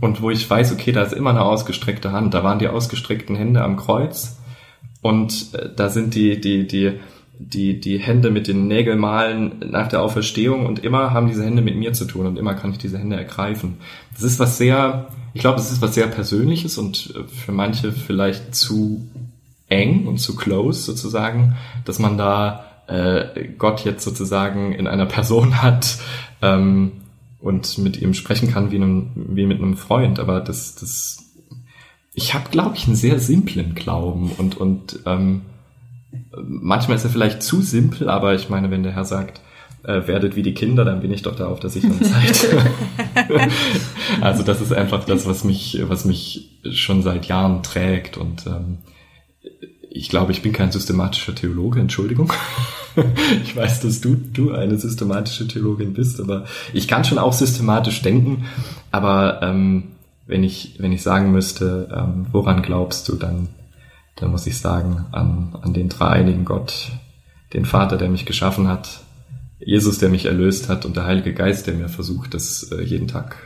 [0.00, 2.34] und wo ich weiß, okay, da ist immer eine ausgestreckte Hand.
[2.34, 4.38] Da waren die ausgestreckten Hände am Kreuz
[5.02, 7.00] und äh, da sind die, die, die
[7.38, 11.76] die, die Hände mit den Nägelmalen nach der Auferstehung und immer haben diese Hände mit
[11.76, 13.76] mir zu tun und immer kann ich diese Hände ergreifen.
[14.14, 17.92] Das ist was sehr, ich glaube, das ist was sehr Persönliches und äh, für manche
[17.92, 19.06] vielleicht zu
[19.68, 25.62] eng und zu close sozusagen, dass man da äh, Gott jetzt sozusagen in einer Person
[25.62, 25.98] hat
[26.40, 26.92] ähm,
[27.46, 30.18] und mit ihm sprechen kann wie, einem, wie mit einem Freund.
[30.18, 31.26] Aber das, das
[32.12, 35.42] ich habe, glaube ich, einen sehr simplen Glauben und, und ähm,
[36.42, 39.40] manchmal ist er vielleicht zu simpel, aber ich meine, wenn der Herr sagt,
[39.84, 42.66] äh, werdet wie die Kinder, dann bin ich doch da auf der sicheren Seite.
[44.20, 48.78] also das ist einfach das, was mich, was mich schon seit Jahren trägt und ähm,
[49.96, 52.32] ich glaube, ich bin kein systematischer Theologe, Entschuldigung.
[53.44, 58.02] ich weiß, dass du, du eine systematische Theologin bist, aber ich kann schon auch systematisch
[58.02, 58.46] denken.
[58.90, 59.84] Aber ähm,
[60.26, 63.48] wenn ich, wenn ich sagen müsste, ähm, woran glaubst du, dann
[64.16, 66.90] dann muss ich sagen, an, an den dreieinigen Gott,
[67.52, 69.02] den Vater, der mich geschaffen hat,
[69.58, 73.08] Jesus, der mich erlöst hat und der Heilige Geist, der mir versucht, das äh, jeden
[73.08, 73.36] Tag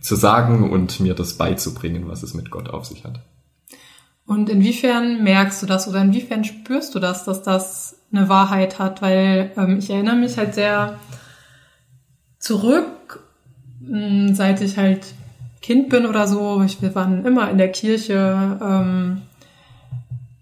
[0.00, 3.20] zu sagen und mir das beizubringen, was es mit Gott auf sich hat.
[4.26, 9.00] Und inwiefern merkst du das oder inwiefern spürst du das, dass das eine Wahrheit hat?
[9.00, 10.98] Weil ähm, ich erinnere mich halt sehr
[12.38, 13.20] zurück
[13.80, 15.06] mh, seit ich halt
[15.62, 16.62] Kind bin oder so.
[16.62, 18.58] Ich, wir waren immer in der Kirche.
[18.60, 19.22] Ähm,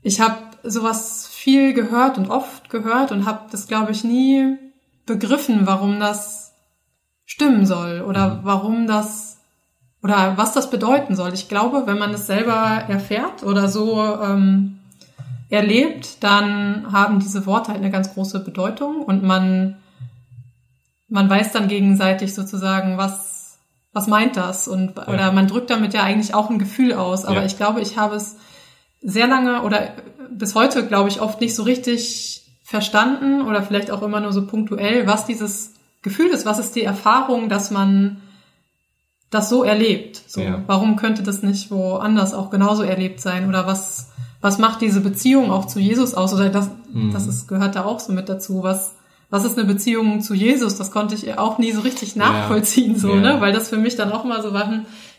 [0.02, 4.56] ich habe sowas viel gehört und oft gehört und habe das, glaube ich, nie
[5.06, 6.54] begriffen, warum das
[7.26, 9.33] stimmen soll oder warum das
[10.04, 11.32] oder was das bedeuten soll.
[11.32, 14.78] Ich glaube, wenn man es selber erfährt oder so ähm,
[15.48, 19.76] erlebt, dann haben diese Worte halt eine ganz große Bedeutung und man
[21.08, 23.58] man weiß dann gegenseitig sozusagen, was
[23.94, 25.08] was meint das und Ja.
[25.08, 27.24] oder man drückt damit ja eigentlich auch ein Gefühl aus.
[27.24, 27.46] Aber Ja.
[27.46, 28.36] ich glaube, ich habe es
[29.00, 29.88] sehr lange oder
[30.30, 34.46] bis heute, glaube ich, oft nicht so richtig verstanden oder vielleicht auch immer nur so
[34.46, 38.20] punktuell, was dieses Gefühl ist, was ist die Erfahrung, dass man
[39.34, 40.22] das so erlebt.
[40.26, 40.62] So, Ja.
[40.66, 43.48] Warum könnte das nicht woanders auch genauso erlebt sein?
[43.48, 46.32] Oder was, was macht diese Beziehung auch zu Jesus aus?
[46.32, 46.70] Oder das,
[47.12, 48.62] das ist, gehört da auch so mit dazu.
[48.62, 48.94] Was,
[49.30, 50.76] was ist eine Beziehung zu Jesus?
[50.78, 53.20] Das konnte ich auch nie so richtig nachvollziehen, so, Ja.
[53.20, 53.40] ne?
[53.40, 54.70] Weil das für mich dann auch immer so war,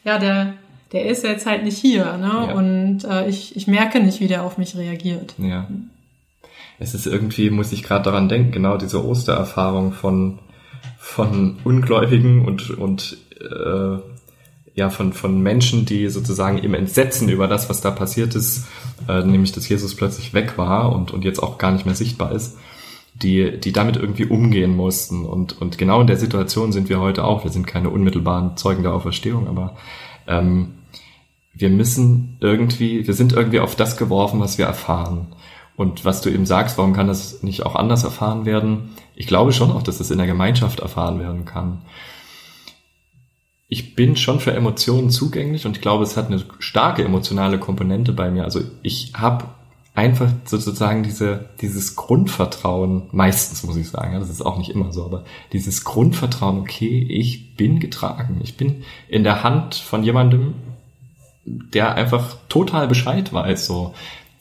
[0.04, 0.54] ja, der,
[0.94, 2.46] der ist jetzt halt nicht hier, ne?
[2.48, 2.54] Ja.
[2.54, 5.34] Und äh, ich, ich merke nicht, wie der auf mich reagiert.
[5.38, 5.68] Ja.
[6.80, 10.40] Es ist irgendwie, muss ich gerade daran denken, genau diese Ostererfahrung von,
[11.00, 14.00] von Ungläubigen und, und äh,
[14.76, 18.68] ja, von, von Menschen, die sozusagen im Entsetzen über das, was da passiert ist,
[19.08, 22.34] äh, nämlich dass Jesus plötzlich weg war und, und jetzt auch gar nicht mehr sichtbar
[22.34, 22.58] ist,
[23.14, 25.26] die, die damit irgendwie umgehen mussten.
[25.26, 27.46] Und, und genau in der Situation sind wir heute auch.
[27.46, 29.78] Wir sind keine unmittelbaren Zeugen der Auferstehung, aber
[30.28, 30.74] ähm,
[31.54, 35.28] wir müssen irgendwie, wir sind irgendwie auf das geworfen, was wir erfahren.
[35.78, 38.96] Und was du eben sagst, warum kann das nicht auch anders erfahren werden?
[39.16, 41.82] Ich glaube schon auch, dass es in der Gemeinschaft erfahren werden kann.
[43.68, 48.14] Ich bin schon für Emotionen zugänglich und ich glaube, es hat eine starke emotionale Komponente
[48.14, 48.44] bei mir.
[48.44, 49.46] Also ich habe
[49.96, 55.06] einfach sozusagen diese, dieses Grundvertrauen, meistens muss ich sagen, das ist auch nicht immer so,
[55.06, 55.24] aber
[55.54, 60.54] dieses Grundvertrauen, okay, ich bin getragen, ich bin in der Hand von jemandem,
[61.46, 63.66] der einfach total Bescheid weiß.
[63.66, 63.94] So,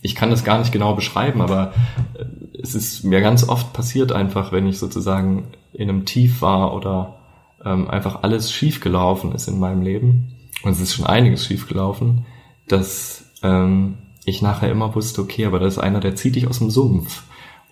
[0.03, 1.73] ich kann das gar nicht genau beschreiben, aber
[2.15, 2.25] äh,
[2.61, 7.15] es ist mir ganz oft passiert einfach, wenn ich sozusagen in einem Tief war oder
[7.65, 11.69] ähm, einfach alles schief gelaufen ist in meinem Leben und es ist schon einiges schief
[11.69, 12.27] gelaufen,
[12.69, 16.59] dass ähm, ich nachher immer wusste, okay, aber da ist einer, der zieht dich aus
[16.59, 17.23] dem Sumpf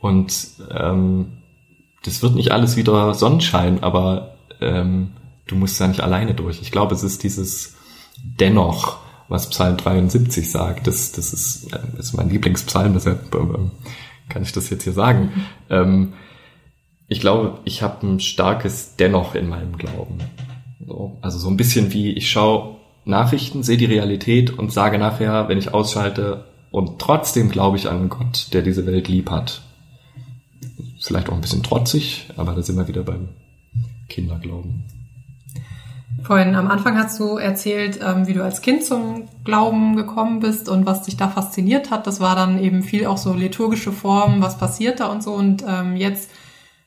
[0.00, 0.34] und
[0.70, 1.32] ähm,
[2.04, 5.12] das wird nicht alles wieder Sonnenschein, aber ähm,
[5.46, 6.60] du musst da nicht alleine durch.
[6.60, 7.76] Ich glaube, es ist dieses
[8.22, 10.86] dennoch, was Psalm 73 sagt.
[10.86, 13.70] Das, das ist, äh, ist mein Lieblingspsalm, deshalb ähm,
[14.28, 15.46] kann ich das jetzt hier sagen.
[15.70, 16.14] Ähm,
[17.12, 20.18] ich glaube, ich habe ein starkes Dennoch in meinem Glauben.
[20.86, 25.48] So, also so ein bisschen wie ich schaue Nachrichten, sehe die Realität und sage nachher,
[25.48, 29.60] wenn ich ausschalte, und trotzdem glaube ich an Gott, der diese Welt lieb hat.
[31.02, 33.28] Vielleicht auch ein bisschen trotzig, aber da sind wir wieder beim
[34.08, 34.84] Kinderglauben.
[36.22, 40.70] Vorhin am Anfang hast du erzählt, ähm, wie du als Kind zum Glauben gekommen bist
[40.70, 42.06] und was dich da fasziniert hat.
[42.06, 45.34] Das war dann eben viel auch so liturgische Formen, was passiert da und so.
[45.34, 46.30] Und ähm, jetzt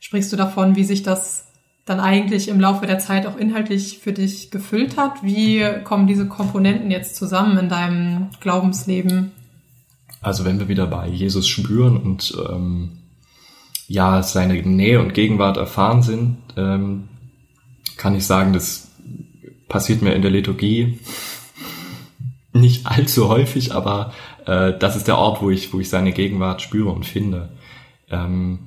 [0.05, 1.47] sprichst du davon, wie sich das
[1.83, 5.23] dann eigentlich im Laufe der Zeit auch inhaltlich für dich gefüllt hat.
[5.23, 9.31] Wie kommen diese Komponenten jetzt zusammen in deinem Glaubensleben?
[10.21, 12.99] Also wenn wir wieder bei Jesus spüren und ähm,
[13.87, 17.09] ja seine Nähe und Gegenwart erfahren sind, ähm,
[17.97, 18.91] kann ich sagen, das
[19.67, 20.99] passiert mir in der Liturgie
[22.53, 24.13] nicht allzu häufig, aber
[24.45, 27.49] äh, das ist der Ort, wo ich, wo ich seine Gegenwart spüre und finde.
[28.11, 28.59] Ähm,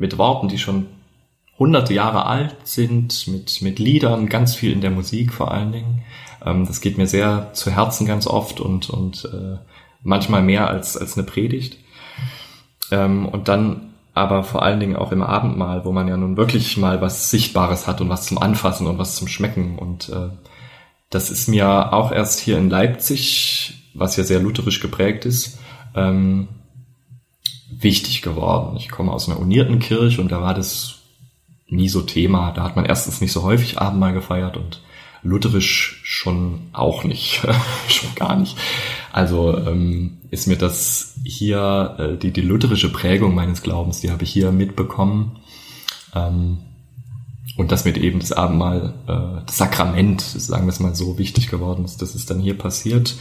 [0.00, 0.86] mit Worten, die schon
[1.58, 6.02] hunderte Jahre alt sind, mit, mit Liedern, ganz viel in der Musik vor allen Dingen.
[6.44, 9.58] Ähm, das geht mir sehr zu Herzen ganz oft und, und äh,
[10.02, 11.76] manchmal mehr als, als eine Predigt.
[12.90, 16.76] Ähm, und dann aber vor allen Dingen auch im Abendmahl, wo man ja nun wirklich
[16.76, 19.78] mal was Sichtbares hat und was zum Anfassen und was zum Schmecken.
[19.78, 20.30] Und äh,
[21.10, 25.58] das ist mir auch erst hier in Leipzig, was ja sehr lutherisch geprägt ist,
[25.94, 26.48] ähm,
[27.80, 28.76] wichtig geworden.
[28.76, 30.98] Ich komme aus einer unierten Kirche und da war das
[31.68, 32.52] nie so Thema.
[32.52, 34.82] Da hat man erstens nicht so häufig Abendmahl gefeiert und
[35.22, 37.42] lutherisch schon auch nicht,
[37.88, 38.56] schon gar nicht.
[39.12, 44.24] Also ähm, ist mir das hier, äh, die, die lutherische Prägung meines Glaubens, die habe
[44.24, 45.38] ich hier mitbekommen.
[46.14, 46.58] Ähm,
[47.56, 51.48] und das mit eben das Abendmahl, äh, das Sakrament, sagen wir es mal so, wichtig
[51.48, 53.16] geworden ist, das ist dann hier passiert.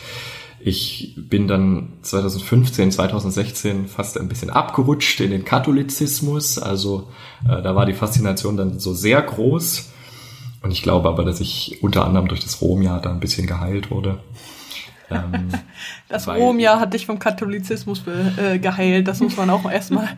[0.61, 6.57] Ich bin dann 2015, 2016 fast ein bisschen abgerutscht in den Katholizismus.
[6.57, 7.07] Also
[7.45, 9.89] äh, da war die Faszination dann so sehr groß.
[10.61, 13.91] Und ich glaube aber, dass ich unter anderem durch das Romjahr da ein bisschen geheilt
[13.91, 14.19] wurde.
[15.11, 15.49] Ähm,
[16.09, 18.03] Das weil- Romjahr hat dich vom Katholizismus
[18.37, 19.07] äh, geheilt.
[19.07, 20.09] Das muss man auch erstmal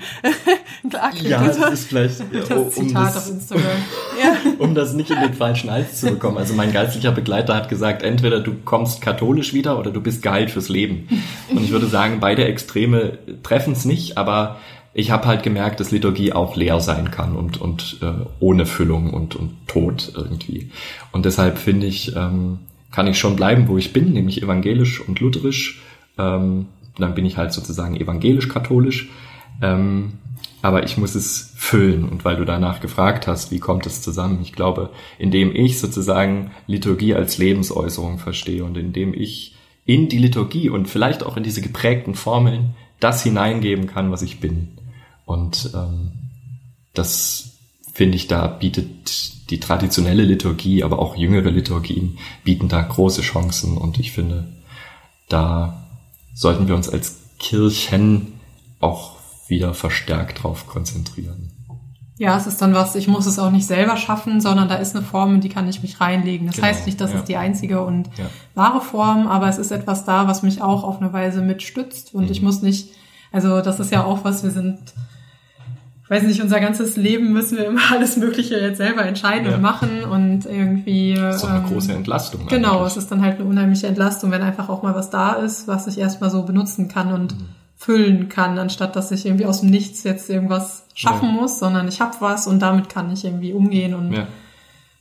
[0.89, 1.29] klar kriegen.
[1.29, 3.65] Ja, das ist vielleicht, ja, Das um, Zitat auf das, Instagram.
[4.59, 6.37] um das nicht in den falschen Hals zu bekommen.
[6.37, 10.49] Also mein geistlicher Begleiter hat gesagt, entweder du kommst katholisch wieder oder du bist geheilt
[10.49, 11.07] fürs Leben.
[11.49, 14.57] Und ich würde sagen, beide Extreme treffen es nicht, aber
[14.93, 19.13] ich habe halt gemerkt, dass Liturgie auch leer sein kann und, und äh, ohne Füllung
[19.13, 20.71] und, und Tod irgendwie.
[21.11, 22.59] Und deshalb finde ich, ähm,
[22.91, 25.81] kann ich schon bleiben, wo ich bin, nämlich evangelisch und lutherisch.
[26.17, 26.67] Ähm,
[26.97, 29.09] dann bin ich halt sozusagen evangelisch-katholisch.
[29.61, 30.13] Ähm,
[30.61, 32.07] aber ich muss es füllen.
[32.07, 34.39] Und weil du danach gefragt hast, wie kommt es zusammen?
[34.41, 40.69] Ich glaube, indem ich sozusagen Liturgie als Lebensäußerung verstehe und indem ich in die Liturgie
[40.69, 44.77] und vielleicht auch in diese geprägten Formeln das hineingeben kann, was ich bin.
[45.25, 46.11] Und ähm,
[46.93, 47.50] das
[47.93, 53.77] finde ich, da bietet die traditionelle Liturgie, aber auch jüngere Liturgien bieten da große Chancen.
[53.77, 54.47] Und ich finde,
[55.29, 55.87] da
[56.33, 58.39] sollten wir uns als Kirchen
[58.79, 59.15] auch
[59.47, 61.51] wieder verstärkt drauf konzentrieren.
[62.17, 64.95] Ja, es ist dann was, ich muss es auch nicht selber schaffen, sondern da ist
[64.95, 66.45] eine Form, in die kann ich mich reinlegen.
[66.47, 67.19] Das Genau, heißt nicht, das ja.
[67.19, 68.25] ist die einzige und Ja.
[68.53, 72.25] wahre Form, aber es ist etwas da, was mich auch auf eine Weise mitstützt und
[72.25, 72.31] Mhm.
[72.31, 72.89] ich muss nicht,
[73.31, 74.77] also das ist ja auch was, wir sind,
[76.11, 79.55] weiß nicht, unser ganzes Leben müssen wir immer alles Mögliche jetzt selber entscheiden Ja.
[79.55, 81.15] und machen und irgendwie.
[81.15, 82.45] Das ist doch eine ähm, große Entlastung.
[82.47, 82.91] Genau, eigentlich.
[82.91, 85.87] es ist dann halt eine unheimliche Entlastung, wenn einfach auch mal was da ist, was
[85.87, 87.45] ich erstmal so benutzen kann und Mhm.
[87.77, 91.41] füllen kann, anstatt dass ich irgendwie aus dem Nichts jetzt irgendwas schaffen Ja.
[91.41, 94.27] muss, sondern ich habe was und damit kann ich irgendwie umgehen und Ja.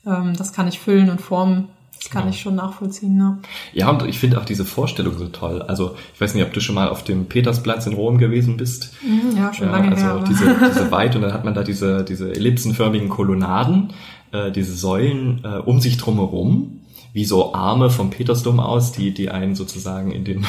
[0.07, 1.69] ähm, das kann ich füllen und formen.
[2.01, 2.35] Das kann Genau.
[2.35, 3.17] ich schon nachvollziehen.
[3.19, 3.39] Ne?
[3.75, 5.61] Ja, und ich finde auch diese Vorstellung so toll.
[5.63, 8.93] Also, ich weiß nicht, ob du schon mal auf dem Petersplatz in Rom gewesen bist.
[9.07, 10.13] Mhm, Ja, schon Ja, lange also her.
[10.13, 13.93] aber- diese, diese weit und dann hat man da diese, diese ellipsenförmigen Kolonnaden,
[14.33, 16.81] äh, diese Säulen äh, um sich drumherum,
[17.13, 20.47] wie so Arme vom Petersdom aus, die, die einen sozusagen in den,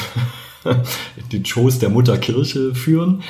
[0.64, 3.22] in den Schoß der Mutterkirche führen.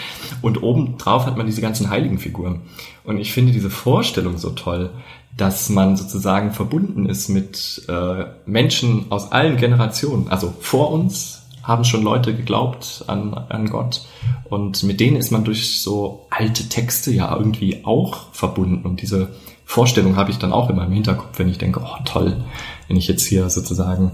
[0.43, 2.61] Und oben drauf hat man diese ganzen Heiligenfiguren.
[3.05, 4.91] Und ich finde diese Vorstellung so toll,
[5.37, 10.29] dass man sozusagen verbunden ist mit äh, Menschen aus allen Generationen.
[10.29, 14.05] Also vor uns haben schon Leute geglaubt an, an Gott.
[14.45, 18.85] Und mit denen ist man durch so alte Texte ja irgendwie auch verbunden.
[18.85, 19.31] Und diese
[19.65, 22.45] Vorstellung habe ich dann auch immer im Hinterkopf, wenn ich denke, oh toll,
[22.89, 24.13] wenn ich jetzt hier sozusagen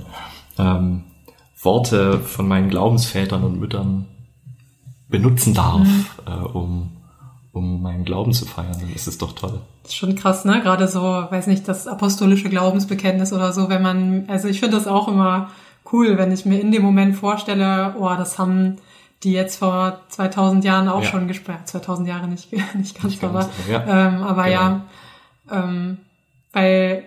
[0.59, 1.05] ähm,
[1.61, 4.07] Worte von meinen Glaubensvätern und Müttern
[5.09, 5.89] benutzen darf,
[6.27, 6.98] äh, um,
[7.53, 9.61] um meinen Glauben zu feiern, dann ist es doch toll.
[9.83, 10.61] Das ist schon krass, ne?
[10.63, 14.87] Gerade so, weiß nicht, das apostolische Glaubensbekenntnis oder so, wenn man, also ich finde das
[14.87, 15.51] auch immer
[15.93, 18.77] cool, wenn ich mir in dem Moment vorstelle, oh, das haben
[19.25, 21.09] die jetzt vor 2000 Jahren auch Ja.
[21.09, 21.65] schon gesprochen.
[21.65, 24.09] 2000 Jahre nicht, nicht ganz, Nicht ganz, aber, ja.
[24.09, 24.83] ähm, aber ja,
[25.51, 25.99] ähm,
[26.53, 27.05] weil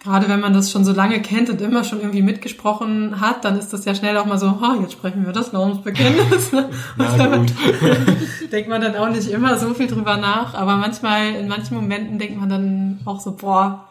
[0.00, 3.58] gerade wenn man das schon so lange kennt und immer schon irgendwie mitgesprochen hat, dann
[3.58, 6.52] ist das ja schnell auch mal so, ha, jetzt sprechen wir das Glaubensbekenntnis.
[6.52, 6.68] ne?
[6.98, 7.52] Ja, gut.
[8.52, 12.18] denkt man dann auch nicht immer so viel drüber nach, aber manchmal, in manchen Momenten
[12.18, 13.84] denkt man dann auch so, boah,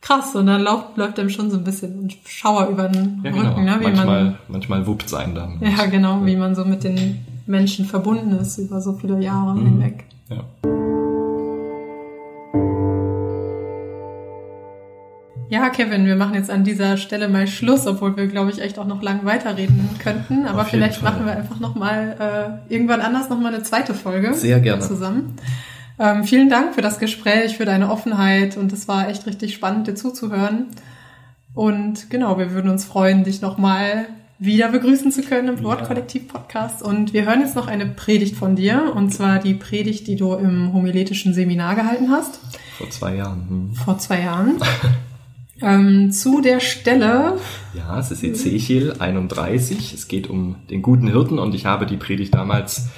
[0.00, 3.30] krass, und dann läuft, läuft einem schon so ein bisschen ein Schauer über den Ja,
[3.30, 3.60] Rücken, genau.
[3.60, 3.76] ne?
[3.80, 5.60] wie manchmal, man, manchmal wuppt einen dann.
[5.60, 9.64] ja, genau, wie man so mit den Menschen verbunden ist über so viele Jahre Mhm.
[9.66, 10.04] hinweg.
[10.28, 10.91] Ja.
[15.52, 18.78] Ja, Kevin, wir machen jetzt an dieser Stelle mal Schluss, obwohl wir, glaube ich, echt
[18.78, 20.46] auch noch lang weiterreden könnten.
[20.46, 21.12] Aber vielleicht Fall.
[21.12, 24.32] machen wir einfach noch mal äh, irgendwann anders noch mal eine zweite Folge.
[24.32, 24.80] Sehr gerne.
[24.80, 25.36] Zusammen.
[25.98, 29.88] Ähm, vielen Dank für das Gespräch, für deine Offenheit und es war echt richtig spannend,
[29.88, 30.68] dir zuzuhören.
[31.52, 34.06] Und genau, wir würden uns freuen, dich noch mal
[34.38, 35.62] wieder begrüßen zu können im.
[35.62, 36.82] Wortkollektiv-Podcast.
[36.82, 40.32] Und wir hören jetzt noch eine Predigt von dir, und zwar die Predigt, die du
[40.32, 42.40] im homiletischen Seminar gehalten hast
[42.78, 43.46] Vor zwei Jahren.
[43.50, 43.74] Hm.
[43.74, 44.56] vor zwei Jahren.
[45.62, 47.38] ähm, zu der Stelle,
[47.74, 49.94] Ja, es ist Ezechiel 31.
[49.94, 52.88] Es geht um den guten Hirten und ich habe die Predigt damals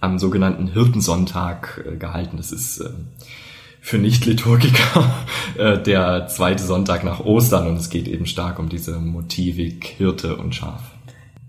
[0.00, 2.36] am sogenannten Hirtensonntag äh, gehalten.
[2.36, 2.90] Das ist äh,
[3.80, 5.10] für Nicht-Liturgiker
[5.58, 10.36] äh, der zweite Sonntag nach Ostern und es geht eben stark um diese Motivik Hirte
[10.36, 10.82] und Schaf.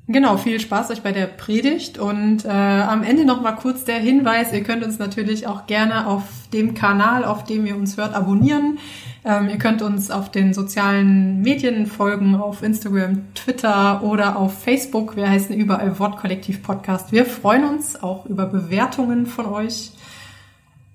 [0.07, 3.99] genau, viel Spaß euch bei der Predigt und äh, am Ende noch mal kurz der
[3.99, 8.13] Hinweis, ihr könnt uns natürlich auch gerne auf dem Kanal, auf dem ihr uns hört,
[8.13, 8.79] abonnieren.
[9.23, 15.15] Ähm, ihr könnt uns auf den sozialen Medien folgen, auf Instagram, Twitter oder auf Facebook.
[15.15, 17.11] Wir heißen überall Wortkollektiv Podcast.
[17.11, 19.91] Wir freuen uns auch über Bewertungen von euch.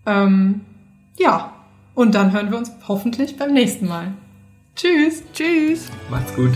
[0.06, 0.62] Ähm,
[1.18, 1.52] ja,
[1.94, 4.12] und dann hören wir uns hoffentlich beim nächsten Mal.
[4.74, 5.22] Tschüss.
[5.32, 5.88] Tschüss.
[6.10, 6.52] Macht's gut.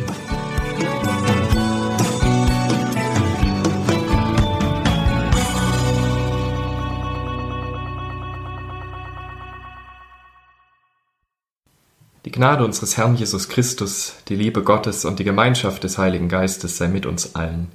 [12.31, 16.76] Die Gnade unseres Herrn Jesus Christus, die Liebe Gottes und die Gemeinschaft des Heiligen Geistes
[16.76, 17.72] sei mit uns allen.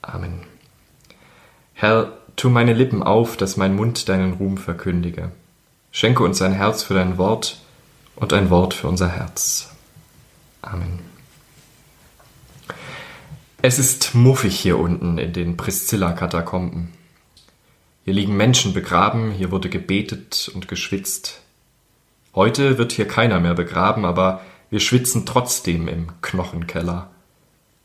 [0.00, 0.44] Amen.
[1.74, 5.30] Herr, tu meine Lippen auf, dass mein Mund deinen Ruhm verkündige.
[5.90, 7.60] Schenke uns ein Herz für dein Wort
[8.16, 9.68] und ein Wort für unser Herz.
[10.62, 11.00] Amen.
[13.60, 16.94] Es ist muffig hier unten in den Priscilla-Katakomben.
[18.06, 21.42] Hier liegen Menschen begraben, hier wurde gebetet und geschwitzt.
[22.34, 27.10] Heute wird hier keiner mehr begraben, aber wir schwitzen trotzdem im Knochenkeller.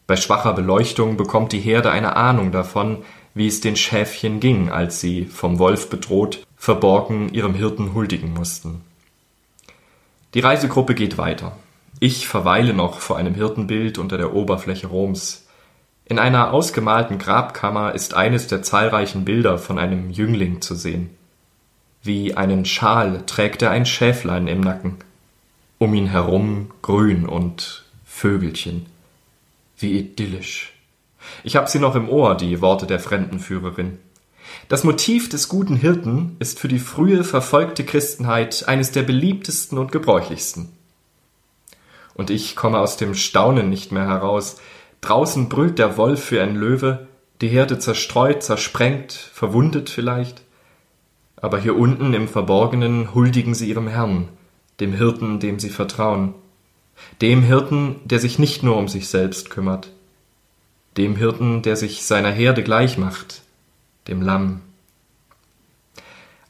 [0.07, 5.01] Bei schwacher Beleuchtung bekommt die Herde eine Ahnung davon, wie es den Schäfchen ging, als
[5.01, 8.81] sie, vom Wolf bedroht, verborgen ihrem Hirten huldigen mussten.
[10.33, 11.57] Die Reisegruppe geht weiter.
[11.99, 15.45] Ich verweile noch vor einem Hirtenbild unter der Oberfläche Roms.
[16.05, 21.16] In einer ausgemalten Grabkammer ist eines der zahlreichen Bilder von einem Jüngling zu sehen.
[22.07, 24.95] Wie einen Schal trägt er ein Schäflein im Nacken.
[25.77, 28.85] Um ihn herum Grün und Vögelchen.
[29.77, 30.71] Wie idyllisch.
[31.43, 33.97] Ich hab sie noch im Ohr, die Worte der Fremdenführerin.
[34.69, 39.91] Das Motiv des guten Hirten ist für die frühe verfolgte Christenheit eines der beliebtesten und
[39.91, 40.69] gebräuchlichsten.
[42.13, 44.61] Und ich komme aus dem Staunen nicht mehr heraus.
[45.01, 47.05] Draußen brüllt der Wolf wie ein Löwe,
[47.41, 50.46] die Herde zerstreut, zersprengt, verwundet vielleicht.
[51.39, 54.27] Aber hier unten im Verborgenen huldigen sie ihrem Herrn,
[54.79, 56.33] dem Hirten, dem sie vertrauen,
[57.21, 59.91] dem Hirten, der sich nicht nur um sich selbst kümmert,
[60.97, 63.41] dem Hirten, der sich seiner Herde gleich macht,
[64.07, 64.61] dem Lamm.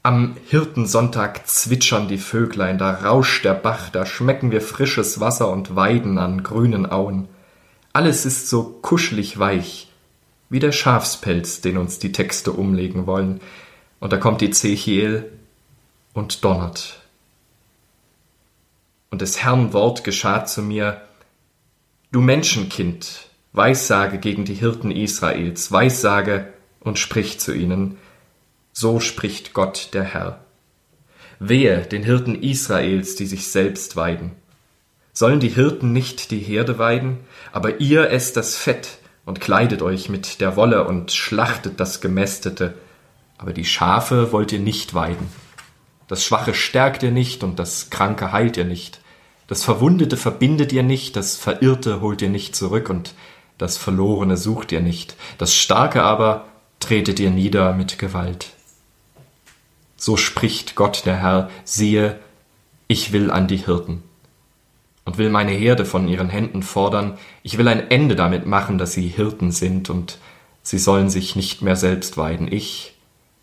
[0.02, 5.76] Am Hirtensonntag zwitschern die Vöglein, da rauscht der Bach, da schmecken wir frisches Wasser und
[5.76, 7.28] Weiden an grünen Auen.
[7.92, 9.92] Alles ist so kuschelig weich,
[10.48, 13.40] wie der Schafspelz, den uns die Texte umlegen wollen.
[14.00, 15.32] Und da kommt Ezechiel
[16.12, 17.00] und donnert.
[19.10, 21.02] Und des Herrn Wort geschah zu mir,
[22.10, 27.98] Du Menschenkind, Weissage gegen die Hirten Israels, Weissage und sprich zu ihnen,
[28.72, 30.44] so spricht Gott der Herr.
[31.38, 34.32] Wehe den Hirten Israels, die sich selbst weiden.
[35.12, 37.18] Sollen die Hirten nicht die Herde weiden?
[37.52, 42.74] Aber ihr esst das Fett und kleidet euch mit der Wolle und schlachtet das Gemästete.
[43.38, 45.28] Aber die Schafe wollt ihr nicht weiden.
[46.08, 49.00] Das Schwache stärkt ihr nicht und das Kranke heilt ihr nicht.
[49.46, 53.14] Das Verwundete verbindet ihr nicht, das Verirrte holt ihr nicht zurück und
[53.56, 55.16] das Verlorene sucht ihr nicht.
[55.38, 56.46] Das Starke aber
[56.80, 58.50] tretet ihr nieder mit Gewalt.
[59.96, 62.18] So spricht Gott der Herr, siehe,
[62.86, 64.02] ich will an die Hirten
[65.04, 68.92] und will meine Herde von ihren Händen fordern, ich will ein Ende damit machen, dass
[68.92, 70.18] sie Hirten sind und
[70.62, 72.50] sie sollen sich nicht mehr selbst weiden.
[72.50, 72.94] Ich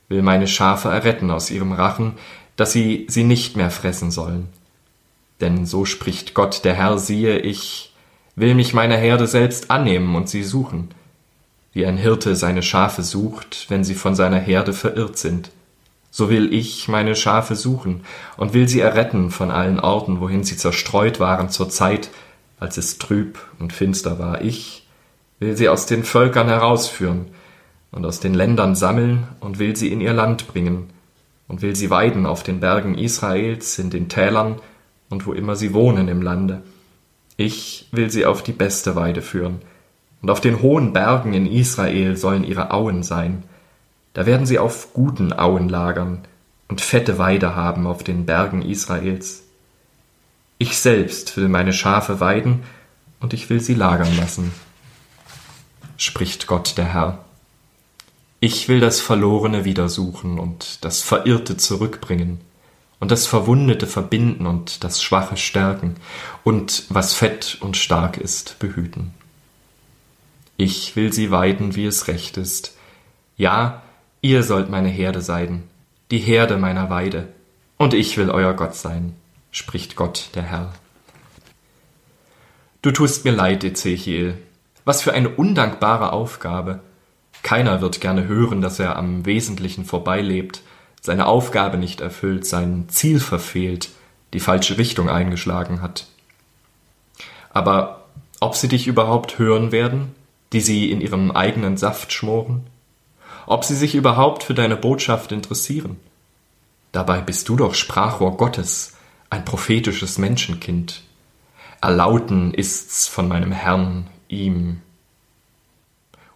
[0.07, 2.13] will meine Schafe erretten aus ihrem Rachen,
[2.55, 4.47] dass sie sie nicht mehr fressen sollen.
[5.41, 7.93] Denn so spricht Gott der Herr, siehe, ich
[8.35, 10.89] will mich meiner Herde selbst annehmen und sie suchen,
[11.73, 15.51] wie ein Hirte seine Schafe sucht, wenn sie von seiner Herde verirrt sind
[16.15, 18.05] so will ich meine Schafe suchen
[18.37, 22.09] und will sie erretten von allen Orten, wohin sie zerstreut waren zur Zeit,
[22.57, 24.41] als es trüb und finster war.
[24.41, 24.87] Ich
[25.39, 27.25] will sie aus den Völkern herausführen
[27.95, 30.91] und aus den Ländern sammeln und will sie in ihr Land bringen
[31.47, 34.57] und will sie weiden auf den Bergen Israels, in den Tälern
[35.09, 36.61] und wo immer sie wohnen im Lande.
[37.37, 39.61] Ich will sie auf die beste Weide führen,
[40.21, 43.43] und auf den hohen Bergen in Israel sollen ihre Auen sein,
[44.13, 46.19] da werden sie auf guten Auen lagern
[46.67, 49.43] und fette Weide haben auf den Bergen Israels.
[50.57, 52.63] Ich selbst will meine Schafe weiden
[53.19, 54.53] und ich will sie lagern lassen,
[55.97, 57.24] spricht Gott der Herr.
[58.45, 62.41] Ich will das Verlorene wieder suchen und das Verirrte zurückbringen
[62.99, 65.95] und das Verwundete verbinden und das Schwache stärken
[66.43, 69.15] und was fett und stark ist behüten.
[70.57, 72.77] Ich will sie weiden, wie es recht ist.
[73.35, 73.81] Ja,
[74.21, 75.63] Ihr sollt meine Herde sein,
[76.11, 77.29] die Herde meiner Weide,
[77.77, 79.15] und ich will euer Gott sein,
[79.49, 80.71] spricht Gott der Herr.
[82.83, 84.37] Du tust mir leid, Ezechiel.
[84.83, 86.81] Was für eine undankbare Aufgabe.
[87.45, 90.63] Keiner wird gerne hören, dass er am Wesentlichen vorbeilebt,
[90.99, 93.89] seine Aufgabe nicht erfüllt, sein Ziel verfehlt,
[94.33, 96.07] die falsche Richtung eingeschlagen hat.
[97.51, 98.05] Aber
[98.39, 100.15] ob sie dich überhaupt hören werden,
[100.51, 102.65] die sie in ihrem eigenen Saft schmoren?
[103.47, 105.97] ob sie sich überhaupt für deine Botschaft interessieren.
[106.91, 108.95] Dabei bist du doch Sprachrohr Gottes,
[109.29, 111.03] ein prophetisches Menschenkind.
[111.81, 114.81] Erlauten ist's von meinem Herrn ihm.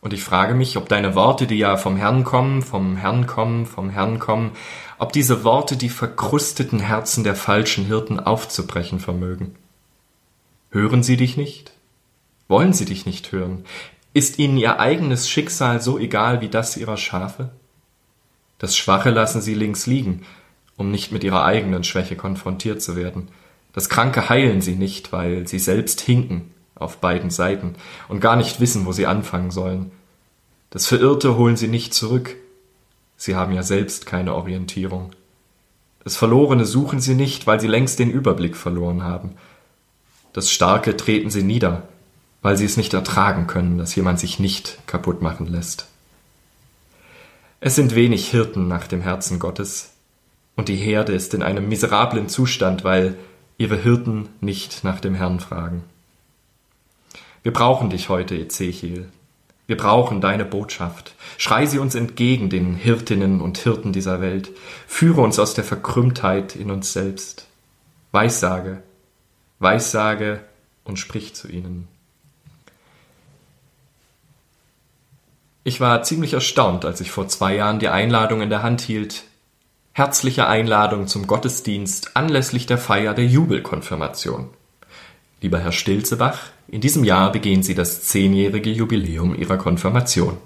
[0.02, 3.66] Und ich frage mich, ob deine Worte, die ja vom Herrn kommen, vom Herrn kommen,
[3.66, 4.52] vom Herrn kommen,
[4.98, 9.56] ob diese Worte die verkrusteten Herzen der falschen Hirten aufzubrechen vermögen.
[10.72, 11.74] Hören sie dich nicht?
[12.48, 13.66] Wollen sie dich nicht hören?
[14.14, 17.50] Ist ihnen ihr eigenes Schicksal so egal wie das ihrer Schafe?
[18.58, 20.24] Das Schwache lassen sie links liegen,
[20.78, 23.28] um nicht mit ihrer eigenen Schwäche konfrontiert zu werden.
[23.74, 27.76] Das Kranke heilen sie nicht, weil sie selbst hinken auf beiden Seiten
[28.08, 29.92] und gar nicht wissen, wo sie anfangen sollen.
[30.70, 32.36] Das Verirrte holen sie nicht zurück.
[33.18, 35.12] Sie haben ja selbst keine Orientierung.
[36.04, 39.32] Das Verlorene suchen sie nicht, weil sie längst den Überblick verloren haben.
[40.34, 41.88] Das Starke treten sie nieder,
[42.42, 45.88] weil sie es nicht ertragen können, dass jemand sich nicht kaputt machen lässt.
[47.60, 49.92] Es sind wenig Hirten nach dem Herzen Gottes,
[50.56, 53.18] und die Herde ist in einem miserablen Zustand, weil
[53.58, 55.84] ihre Hirten nicht nach dem Herrn fragen.
[57.44, 59.10] Wir brauchen dich heute, Ezechiel.
[59.68, 61.14] Wir brauchen deine Botschaft.
[61.38, 64.50] Schrei sie uns entgegen, den Hirtinnen und Hirten dieser Welt.
[64.88, 67.46] Führe uns aus der Verkrümmtheit in uns selbst.
[68.12, 68.82] Weissage,
[69.60, 70.40] Weissage
[70.84, 71.88] und sprich zu ihnen.
[75.64, 79.24] Ich war ziemlich erstaunt, als ich vor zwei Jahren die Einladung in der Hand hielt.
[79.94, 84.50] Herzliche Einladung zum Gottesdienst anlässlich der Feier der Jubelkonfirmation.
[85.42, 86.40] Lieber Herr Stilzebach,
[86.72, 90.38] in diesem Jahr begehen Sie das zehnjährige Jubiläum Ihrer Konfirmation.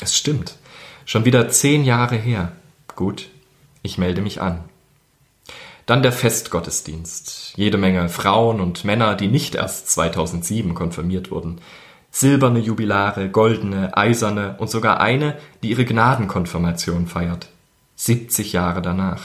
[0.00, 0.56] Es stimmt.
[1.04, 2.52] Schon wieder zehn Jahre her.
[2.94, 3.28] Gut,
[3.82, 4.64] ich melde mich an.
[5.86, 7.54] Dann der Festgottesdienst.
[7.56, 11.60] Jede Menge Frauen und Männer, die nicht erst 2007 konfirmiert wurden
[12.12, 17.48] silberne Jubilare, goldene, eiserne und sogar eine, die ihre Gnadenkonfirmation feiert.
[17.96, 19.22] 70 Jahre danach.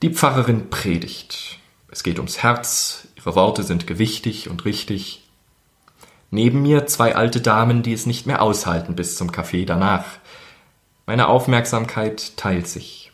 [0.00, 1.58] Die Pfarrerin predigt.
[1.90, 5.28] Es geht ums Herz, ihre Worte sind gewichtig und richtig.
[6.30, 10.04] Neben mir zwei alte Damen, die es nicht mehr aushalten bis zum Kaffee danach.
[11.06, 13.12] Meine Aufmerksamkeit teilt sich.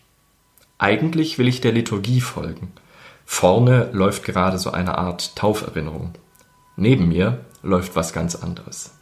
[0.78, 2.72] Eigentlich will ich der Liturgie folgen.
[3.26, 6.14] Vorne läuft gerade so eine Art Tauferinnerung.
[6.76, 8.94] Neben mir läuft was ganz anderes.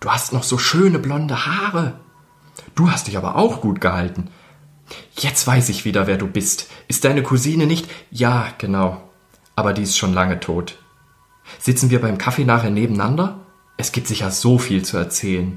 [0.00, 1.94] Du hast noch so schöne blonde Haare.
[2.74, 4.28] Du hast dich aber auch gut gehalten.
[5.16, 6.70] Jetzt weiß ich wieder, wer du bist.
[6.88, 7.90] Ist deine Cousine nicht?
[8.10, 9.11] Ja, genau.
[9.62, 10.76] Aber die ist schon lange tot.
[11.60, 13.38] Sitzen wir beim Kaffee nachher nebeneinander?
[13.76, 15.56] Es gibt sicher so viel zu erzählen.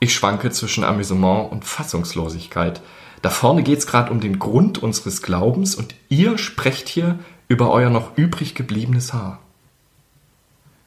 [0.00, 2.82] Ich schwanke zwischen Amüsement und Fassungslosigkeit.
[3.22, 7.90] Da vorne geht's gerade um den Grund unseres Glaubens und ihr sprecht hier über euer
[7.90, 9.38] noch übrig gebliebenes Haar.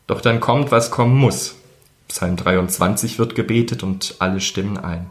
[0.08, 1.56] Doch dann kommt, was kommen muss.
[2.10, 5.10] Psalm 23 wird gebetet und alle stimmen ein.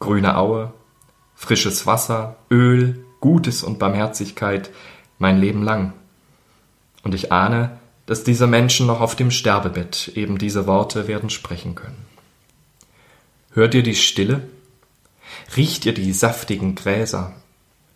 [0.00, 0.72] Grüne Aue,
[1.36, 4.70] frisches Wasser, Öl, Gutes und Barmherzigkeit
[5.18, 5.92] mein Leben lang.
[7.02, 11.74] Und ich ahne, dass diese Menschen noch auf dem Sterbebett eben diese Worte werden sprechen
[11.74, 12.04] können.
[13.52, 14.42] Hört ihr die Stille?
[15.56, 17.34] Riecht ihr die saftigen Gräser?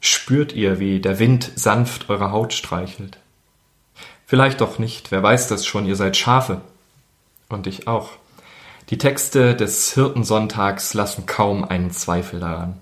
[0.00, 3.18] Spürt ihr, wie der Wind sanft eure Haut streichelt?
[4.26, 6.60] Vielleicht doch nicht, wer weiß das schon, ihr seid Schafe.
[7.48, 8.10] Und ich auch.
[8.90, 12.78] Die Texte des Hirtensonntags lassen kaum einen Zweifel daran.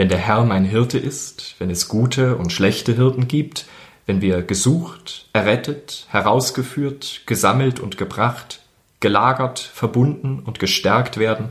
[0.00, 3.66] Wenn der Herr mein Hirte ist, wenn es gute und schlechte Hirten gibt,
[4.06, 8.60] wenn wir gesucht, errettet, herausgeführt, gesammelt und gebracht,
[9.00, 11.50] gelagert, verbunden und gestärkt werden,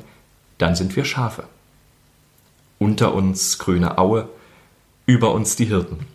[0.58, 1.44] dann sind wir Schafe.
[2.80, 4.28] Unter uns grüne Aue,
[5.06, 6.08] über uns die Hirten.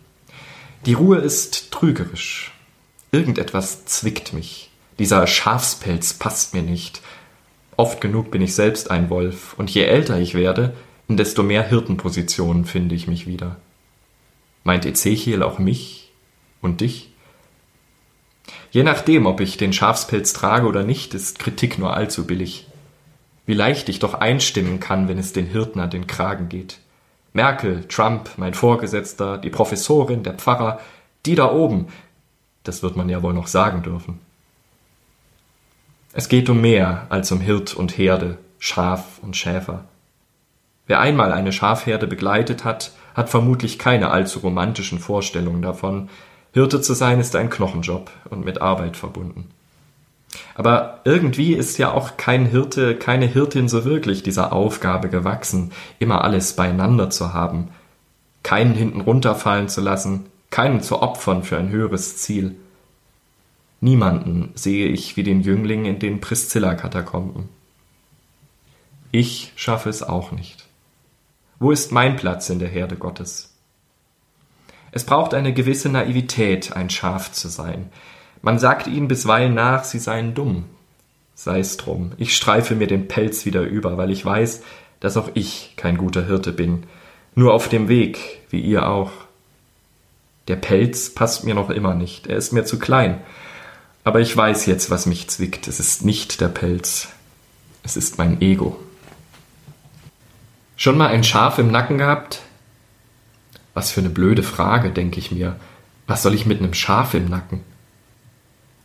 [0.85, 2.51] Die Ruhe ist trügerisch,
[3.13, 4.71] Irgendetwas zwickt mich.
[4.99, 6.99] Dieser Schafspelz passt mir nicht.
[7.77, 10.73] Oft genug bin ich selbst ein Wolf, und je älter ich werde,
[11.07, 13.57] desto mehr Hirtenpositionen finde ich mich wieder.
[14.63, 16.11] Meint Ezechiel auch mich
[16.61, 17.11] und dich?
[18.71, 22.67] Je nachdem, ob ich den Schafspelz trage oder nicht, ist Kritik nur allzu billig.
[23.45, 26.79] Wie leicht ich doch einstimmen kann, wenn es den Hirten an den Kragen geht.
[27.33, 30.79] Merkel, Trump, mein Vorgesetzter, die Professorin, der Pfarrer,
[31.25, 31.87] die da oben,
[32.63, 34.19] das wird man ja wohl noch sagen dürfen.
[36.13, 39.83] Es geht um mehr als um Hirt und Herde, Schaf und Schäfer.
[40.87, 46.09] Wer einmal eine Schafherde begleitet hat, hat vermutlich keine allzu romantischen Vorstellungen davon.
[46.53, 49.49] Hirte zu sein ist ein Knochenjob und mit Arbeit verbunden.
[50.53, 56.23] Aber irgendwie ist ja auch kein Hirte, keine Hirtin so wirklich dieser Aufgabe gewachsen, immer
[56.23, 57.69] alles beieinander zu haben,
[58.43, 62.55] keinen hinten runterfallen zu lassen, keinen zu opfern für ein höheres Ziel.
[63.81, 67.49] Niemanden sehe ich wie den Jüngling in den Priscilla-Katakomben.
[69.11, 70.64] Ich schaffe es auch nicht.
[71.59, 73.53] Wo ist mein Platz in der Herde Gottes?
[74.91, 77.89] Es braucht eine gewisse Naivität, ein Schaf zu sein.
[78.41, 80.65] Man sagt ihnen bisweilen nach, sie seien dumm.
[81.33, 84.63] Sei's drum, ich streife mir den Pelz wieder über, weil ich weiß,
[85.01, 86.83] dass auch ich kein guter Hirte bin,
[87.35, 89.11] nur auf dem Weg, wie ihr auch.
[90.47, 93.19] Der Pelz passt mir noch immer nicht, er ist mir zu klein.
[94.05, 95.67] Aber ich weiß jetzt, was mich zwickt.
[95.67, 97.09] Es ist nicht der Pelz,
[97.83, 98.79] es ist mein Ego.
[100.77, 102.41] Schon mal ein Schaf im Nacken gehabt?
[103.73, 105.55] Was für eine blöde Frage, denke ich mir.
[106.05, 107.61] Was soll ich mit einem Schaf im Nacken?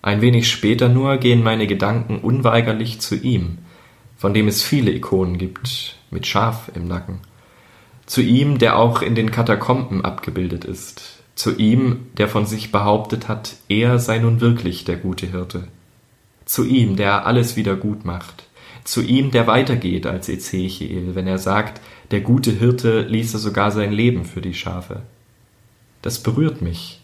[0.00, 3.58] Ein wenig später nur gehen meine Gedanken unweigerlich zu ihm,
[4.16, 7.18] von dem es viele Ikonen gibt, mit Schaf im Nacken.
[8.06, 11.22] Zu ihm, der auch in den Katakomben abgebildet ist.
[11.34, 15.68] Zu ihm, der von sich behauptet hat, er sei nun wirklich der gute Hirte.
[16.44, 18.44] Zu ihm, der alles wieder gut macht.
[18.84, 23.92] Zu ihm, der weitergeht als Ezechiel, wenn er sagt, der gute Hirte ließe sogar sein
[23.92, 25.02] Leben für die Schafe.
[26.02, 27.00] Das berührt mich.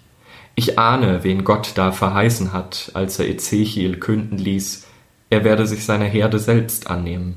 [0.54, 4.86] Ich ahne, wen Gott da verheißen hat, als er Ezechiel künden ließ,
[5.28, 7.36] er werde sich seiner Herde selbst annehmen.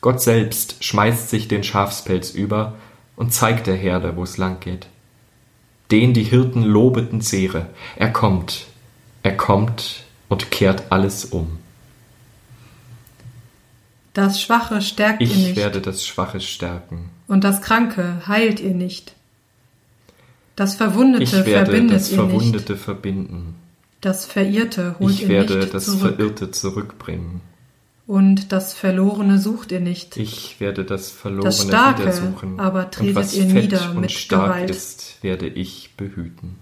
[0.00, 2.74] Gott selbst schmeißt sich den Schafspelz über
[3.16, 4.86] und zeigt der Herde, wo es lang geht.
[5.90, 7.66] Den die Hirten lobeten Sehre.
[7.96, 8.66] Er kommt,
[9.22, 11.57] er kommt und kehrt alles um.
[14.18, 15.56] Das Schwache stärkt Ich ihr nicht.
[15.56, 17.10] werde das Schwache stärken.
[17.28, 19.14] Und das Kranke heilt ihr nicht.
[20.56, 22.30] Das Verwundete Ich werde verbindet das ihr nicht.
[22.32, 23.54] Verwundete verbinden.
[24.00, 26.16] Das Verirrte holt Ich ihr werde nicht das zurück.
[26.16, 27.42] Verirrte zurückbringen.
[28.08, 30.16] Und das Verlorene sucht ihr nicht.
[30.16, 32.58] Ich werde das Verlorene Das Starke wiedersuchen.
[32.58, 34.70] aber tretet und was ihr fett nieder und mit stark Gewalt.
[34.70, 36.56] ist, werde ich behüten.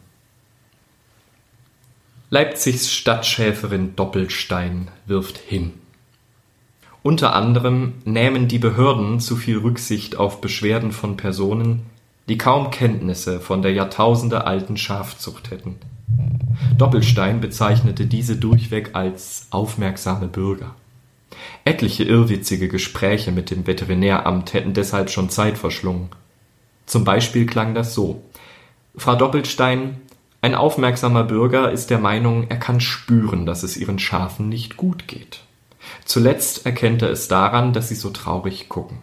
[2.29, 5.73] Leipzigs Stadtschäferin Doppelstein wirft hin.
[7.07, 11.83] Unter anderem nehmen die Behörden zu viel Rücksicht auf Beschwerden von Personen,
[12.29, 15.77] die kaum Kenntnisse von der Jahrtausende alten Schafzucht hätten.
[16.77, 20.75] Doppelstein bezeichnete diese durchweg als aufmerksame Bürger.
[21.65, 26.09] Etliche irrwitzige Gespräche mit dem Veterinäramt hätten deshalb schon Zeit verschlungen.
[26.87, 28.21] Zum Beispiel klang das so.
[28.97, 29.99] Frau Doppelstein,
[30.43, 35.07] ein aufmerksamer Bürger ist der Meinung, er kann spüren, dass es ihren Schafen nicht gut
[35.07, 35.46] geht.
[36.05, 38.99] Zuletzt erkennt er es daran, dass sie so traurig gucken.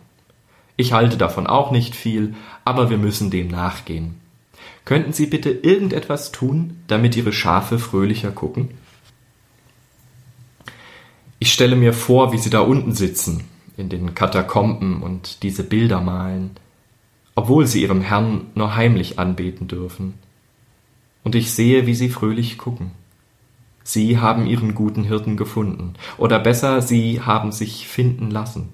[0.75, 4.15] Ich halte davon auch nicht viel, aber wir müssen dem nachgehen.
[4.85, 8.69] Könnten Sie bitte irgendetwas tun, damit Ihre Schafe fröhlicher gucken?
[11.39, 13.45] Ich stelle mir vor, wie Sie da unten sitzen,
[13.77, 16.51] in den Katakomben und diese Bilder malen,
[17.35, 20.15] obwohl Sie Ihrem Herrn nur heimlich anbeten dürfen.
[21.23, 22.91] Und ich sehe, wie Sie fröhlich gucken.
[23.83, 28.69] Sie haben Ihren guten Hirten gefunden, oder besser, Sie haben sich finden lassen.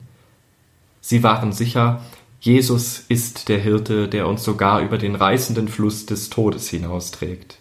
[1.01, 2.01] Sie waren sicher,
[2.41, 7.57] Jesus ist der Hirte, der uns sogar über den reißenden Fluss des Todes hinausträgt.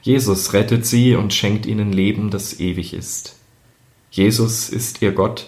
[0.00, 3.36] Jesus rettet sie und schenkt ihnen Leben, das ewig ist.
[4.10, 5.46] Jesus ist ihr Gott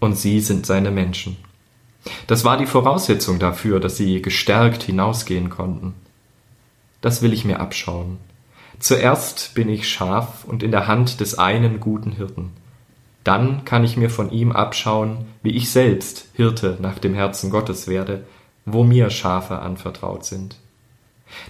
[0.00, 1.36] und sie sind seine Menschen.
[2.26, 5.94] Das war die Voraussetzung dafür, dass sie gestärkt hinausgehen konnten.
[7.00, 8.18] Das will ich mir abschauen.
[8.82, 12.50] Zuerst bin ich Schaf und in der Hand des einen guten Hirten.
[13.22, 17.86] Dann kann ich mir von ihm abschauen, wie ich selbst Hirte nach dem Herzen Gottes
[17.86, 18.24] werde,
[18.64, 20.56] wo mir Schafe anvertraut sind.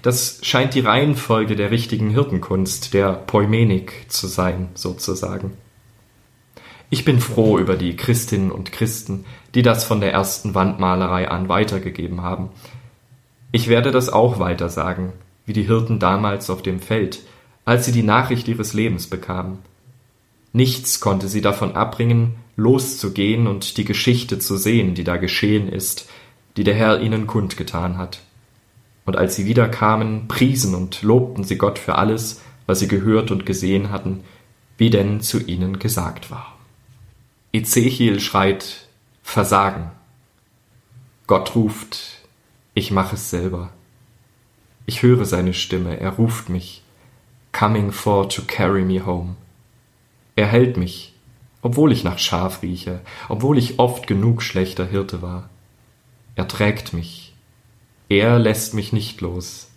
[0.02, 5.54] Das scheint die Reihenfolge der richtigen Hirtenkunst, der Poimenik zu sein, sozusagen.
[6.90, 9.24] Ich bin froh über die Christinnen und Christen,
[9.54, 12.50] die das von der ersten Wandmalerei an weitergegeben haben.
[13.52, 15.14] Ich werde das auch weiter sagen,
[15.46, 17.20] wie die Hirten damals auf dem Feld,
[17.64, 19.58] als sie die Nachricht ihres Lebens bekamen.
[20.52, 26.08] Nichts konnte sie davon abbringen, loszugehen und die Geschichte zu sehen, die da geschehen ist,
[26.56, 28.20] die der Herr ihnen kundgetan hat.
[29.04, 33.46] Und als sie wiederkamen, priesen und lobten sie Gott für alles, was sie gehört und
[33.46, 34.22] gesehen hatten,
[34.76, 36.58] wie denn zu ihnen gesagt war.
[37.52, 38.86] Ezechiel schreit
[39.22, 39.90] Versagen.
[41.26, 42.22] Gott ruft,
[42.74, 43.70] ich mache es selber.
[44.86, 46.82] Ich höre seine Stimme, er ruft mich,
[47.52, 49.36] coming for to carry me home.
[50.34, 51.14] Er hält mich,
[51.60, 55.48] obwohl ich nach Schaf rieche, obwohl ich oft genug schlechter Hirte war.
[56.34, 57.34] Er trägt mich.
[58.08, 59.70] Er lässt mich nicht los.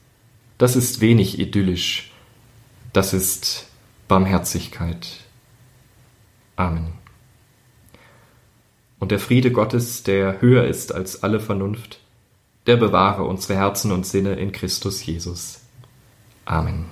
[0.58, 2.12] Das ist wenig idyllisch.
[2.94, 3.68] Das ist
[4.08, 5.08] Barmherzigkeit.
[6.56, 6.94] Amen.
[9.00, 12.00] Und der Friede Gottes, der höher ist als alle Vernunft,
[12.68, 15.62] der bewahre unsere Herzen und Sinne in Christus Jesus.
[16.46, 16.86] Amen.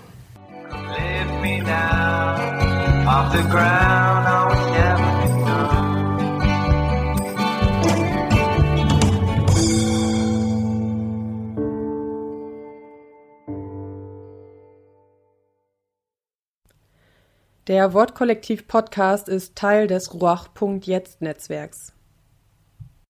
[17.68, 21.93] Der Wortkollektiv Podcast ist Teil des Ruach.jetzt Netzwerks.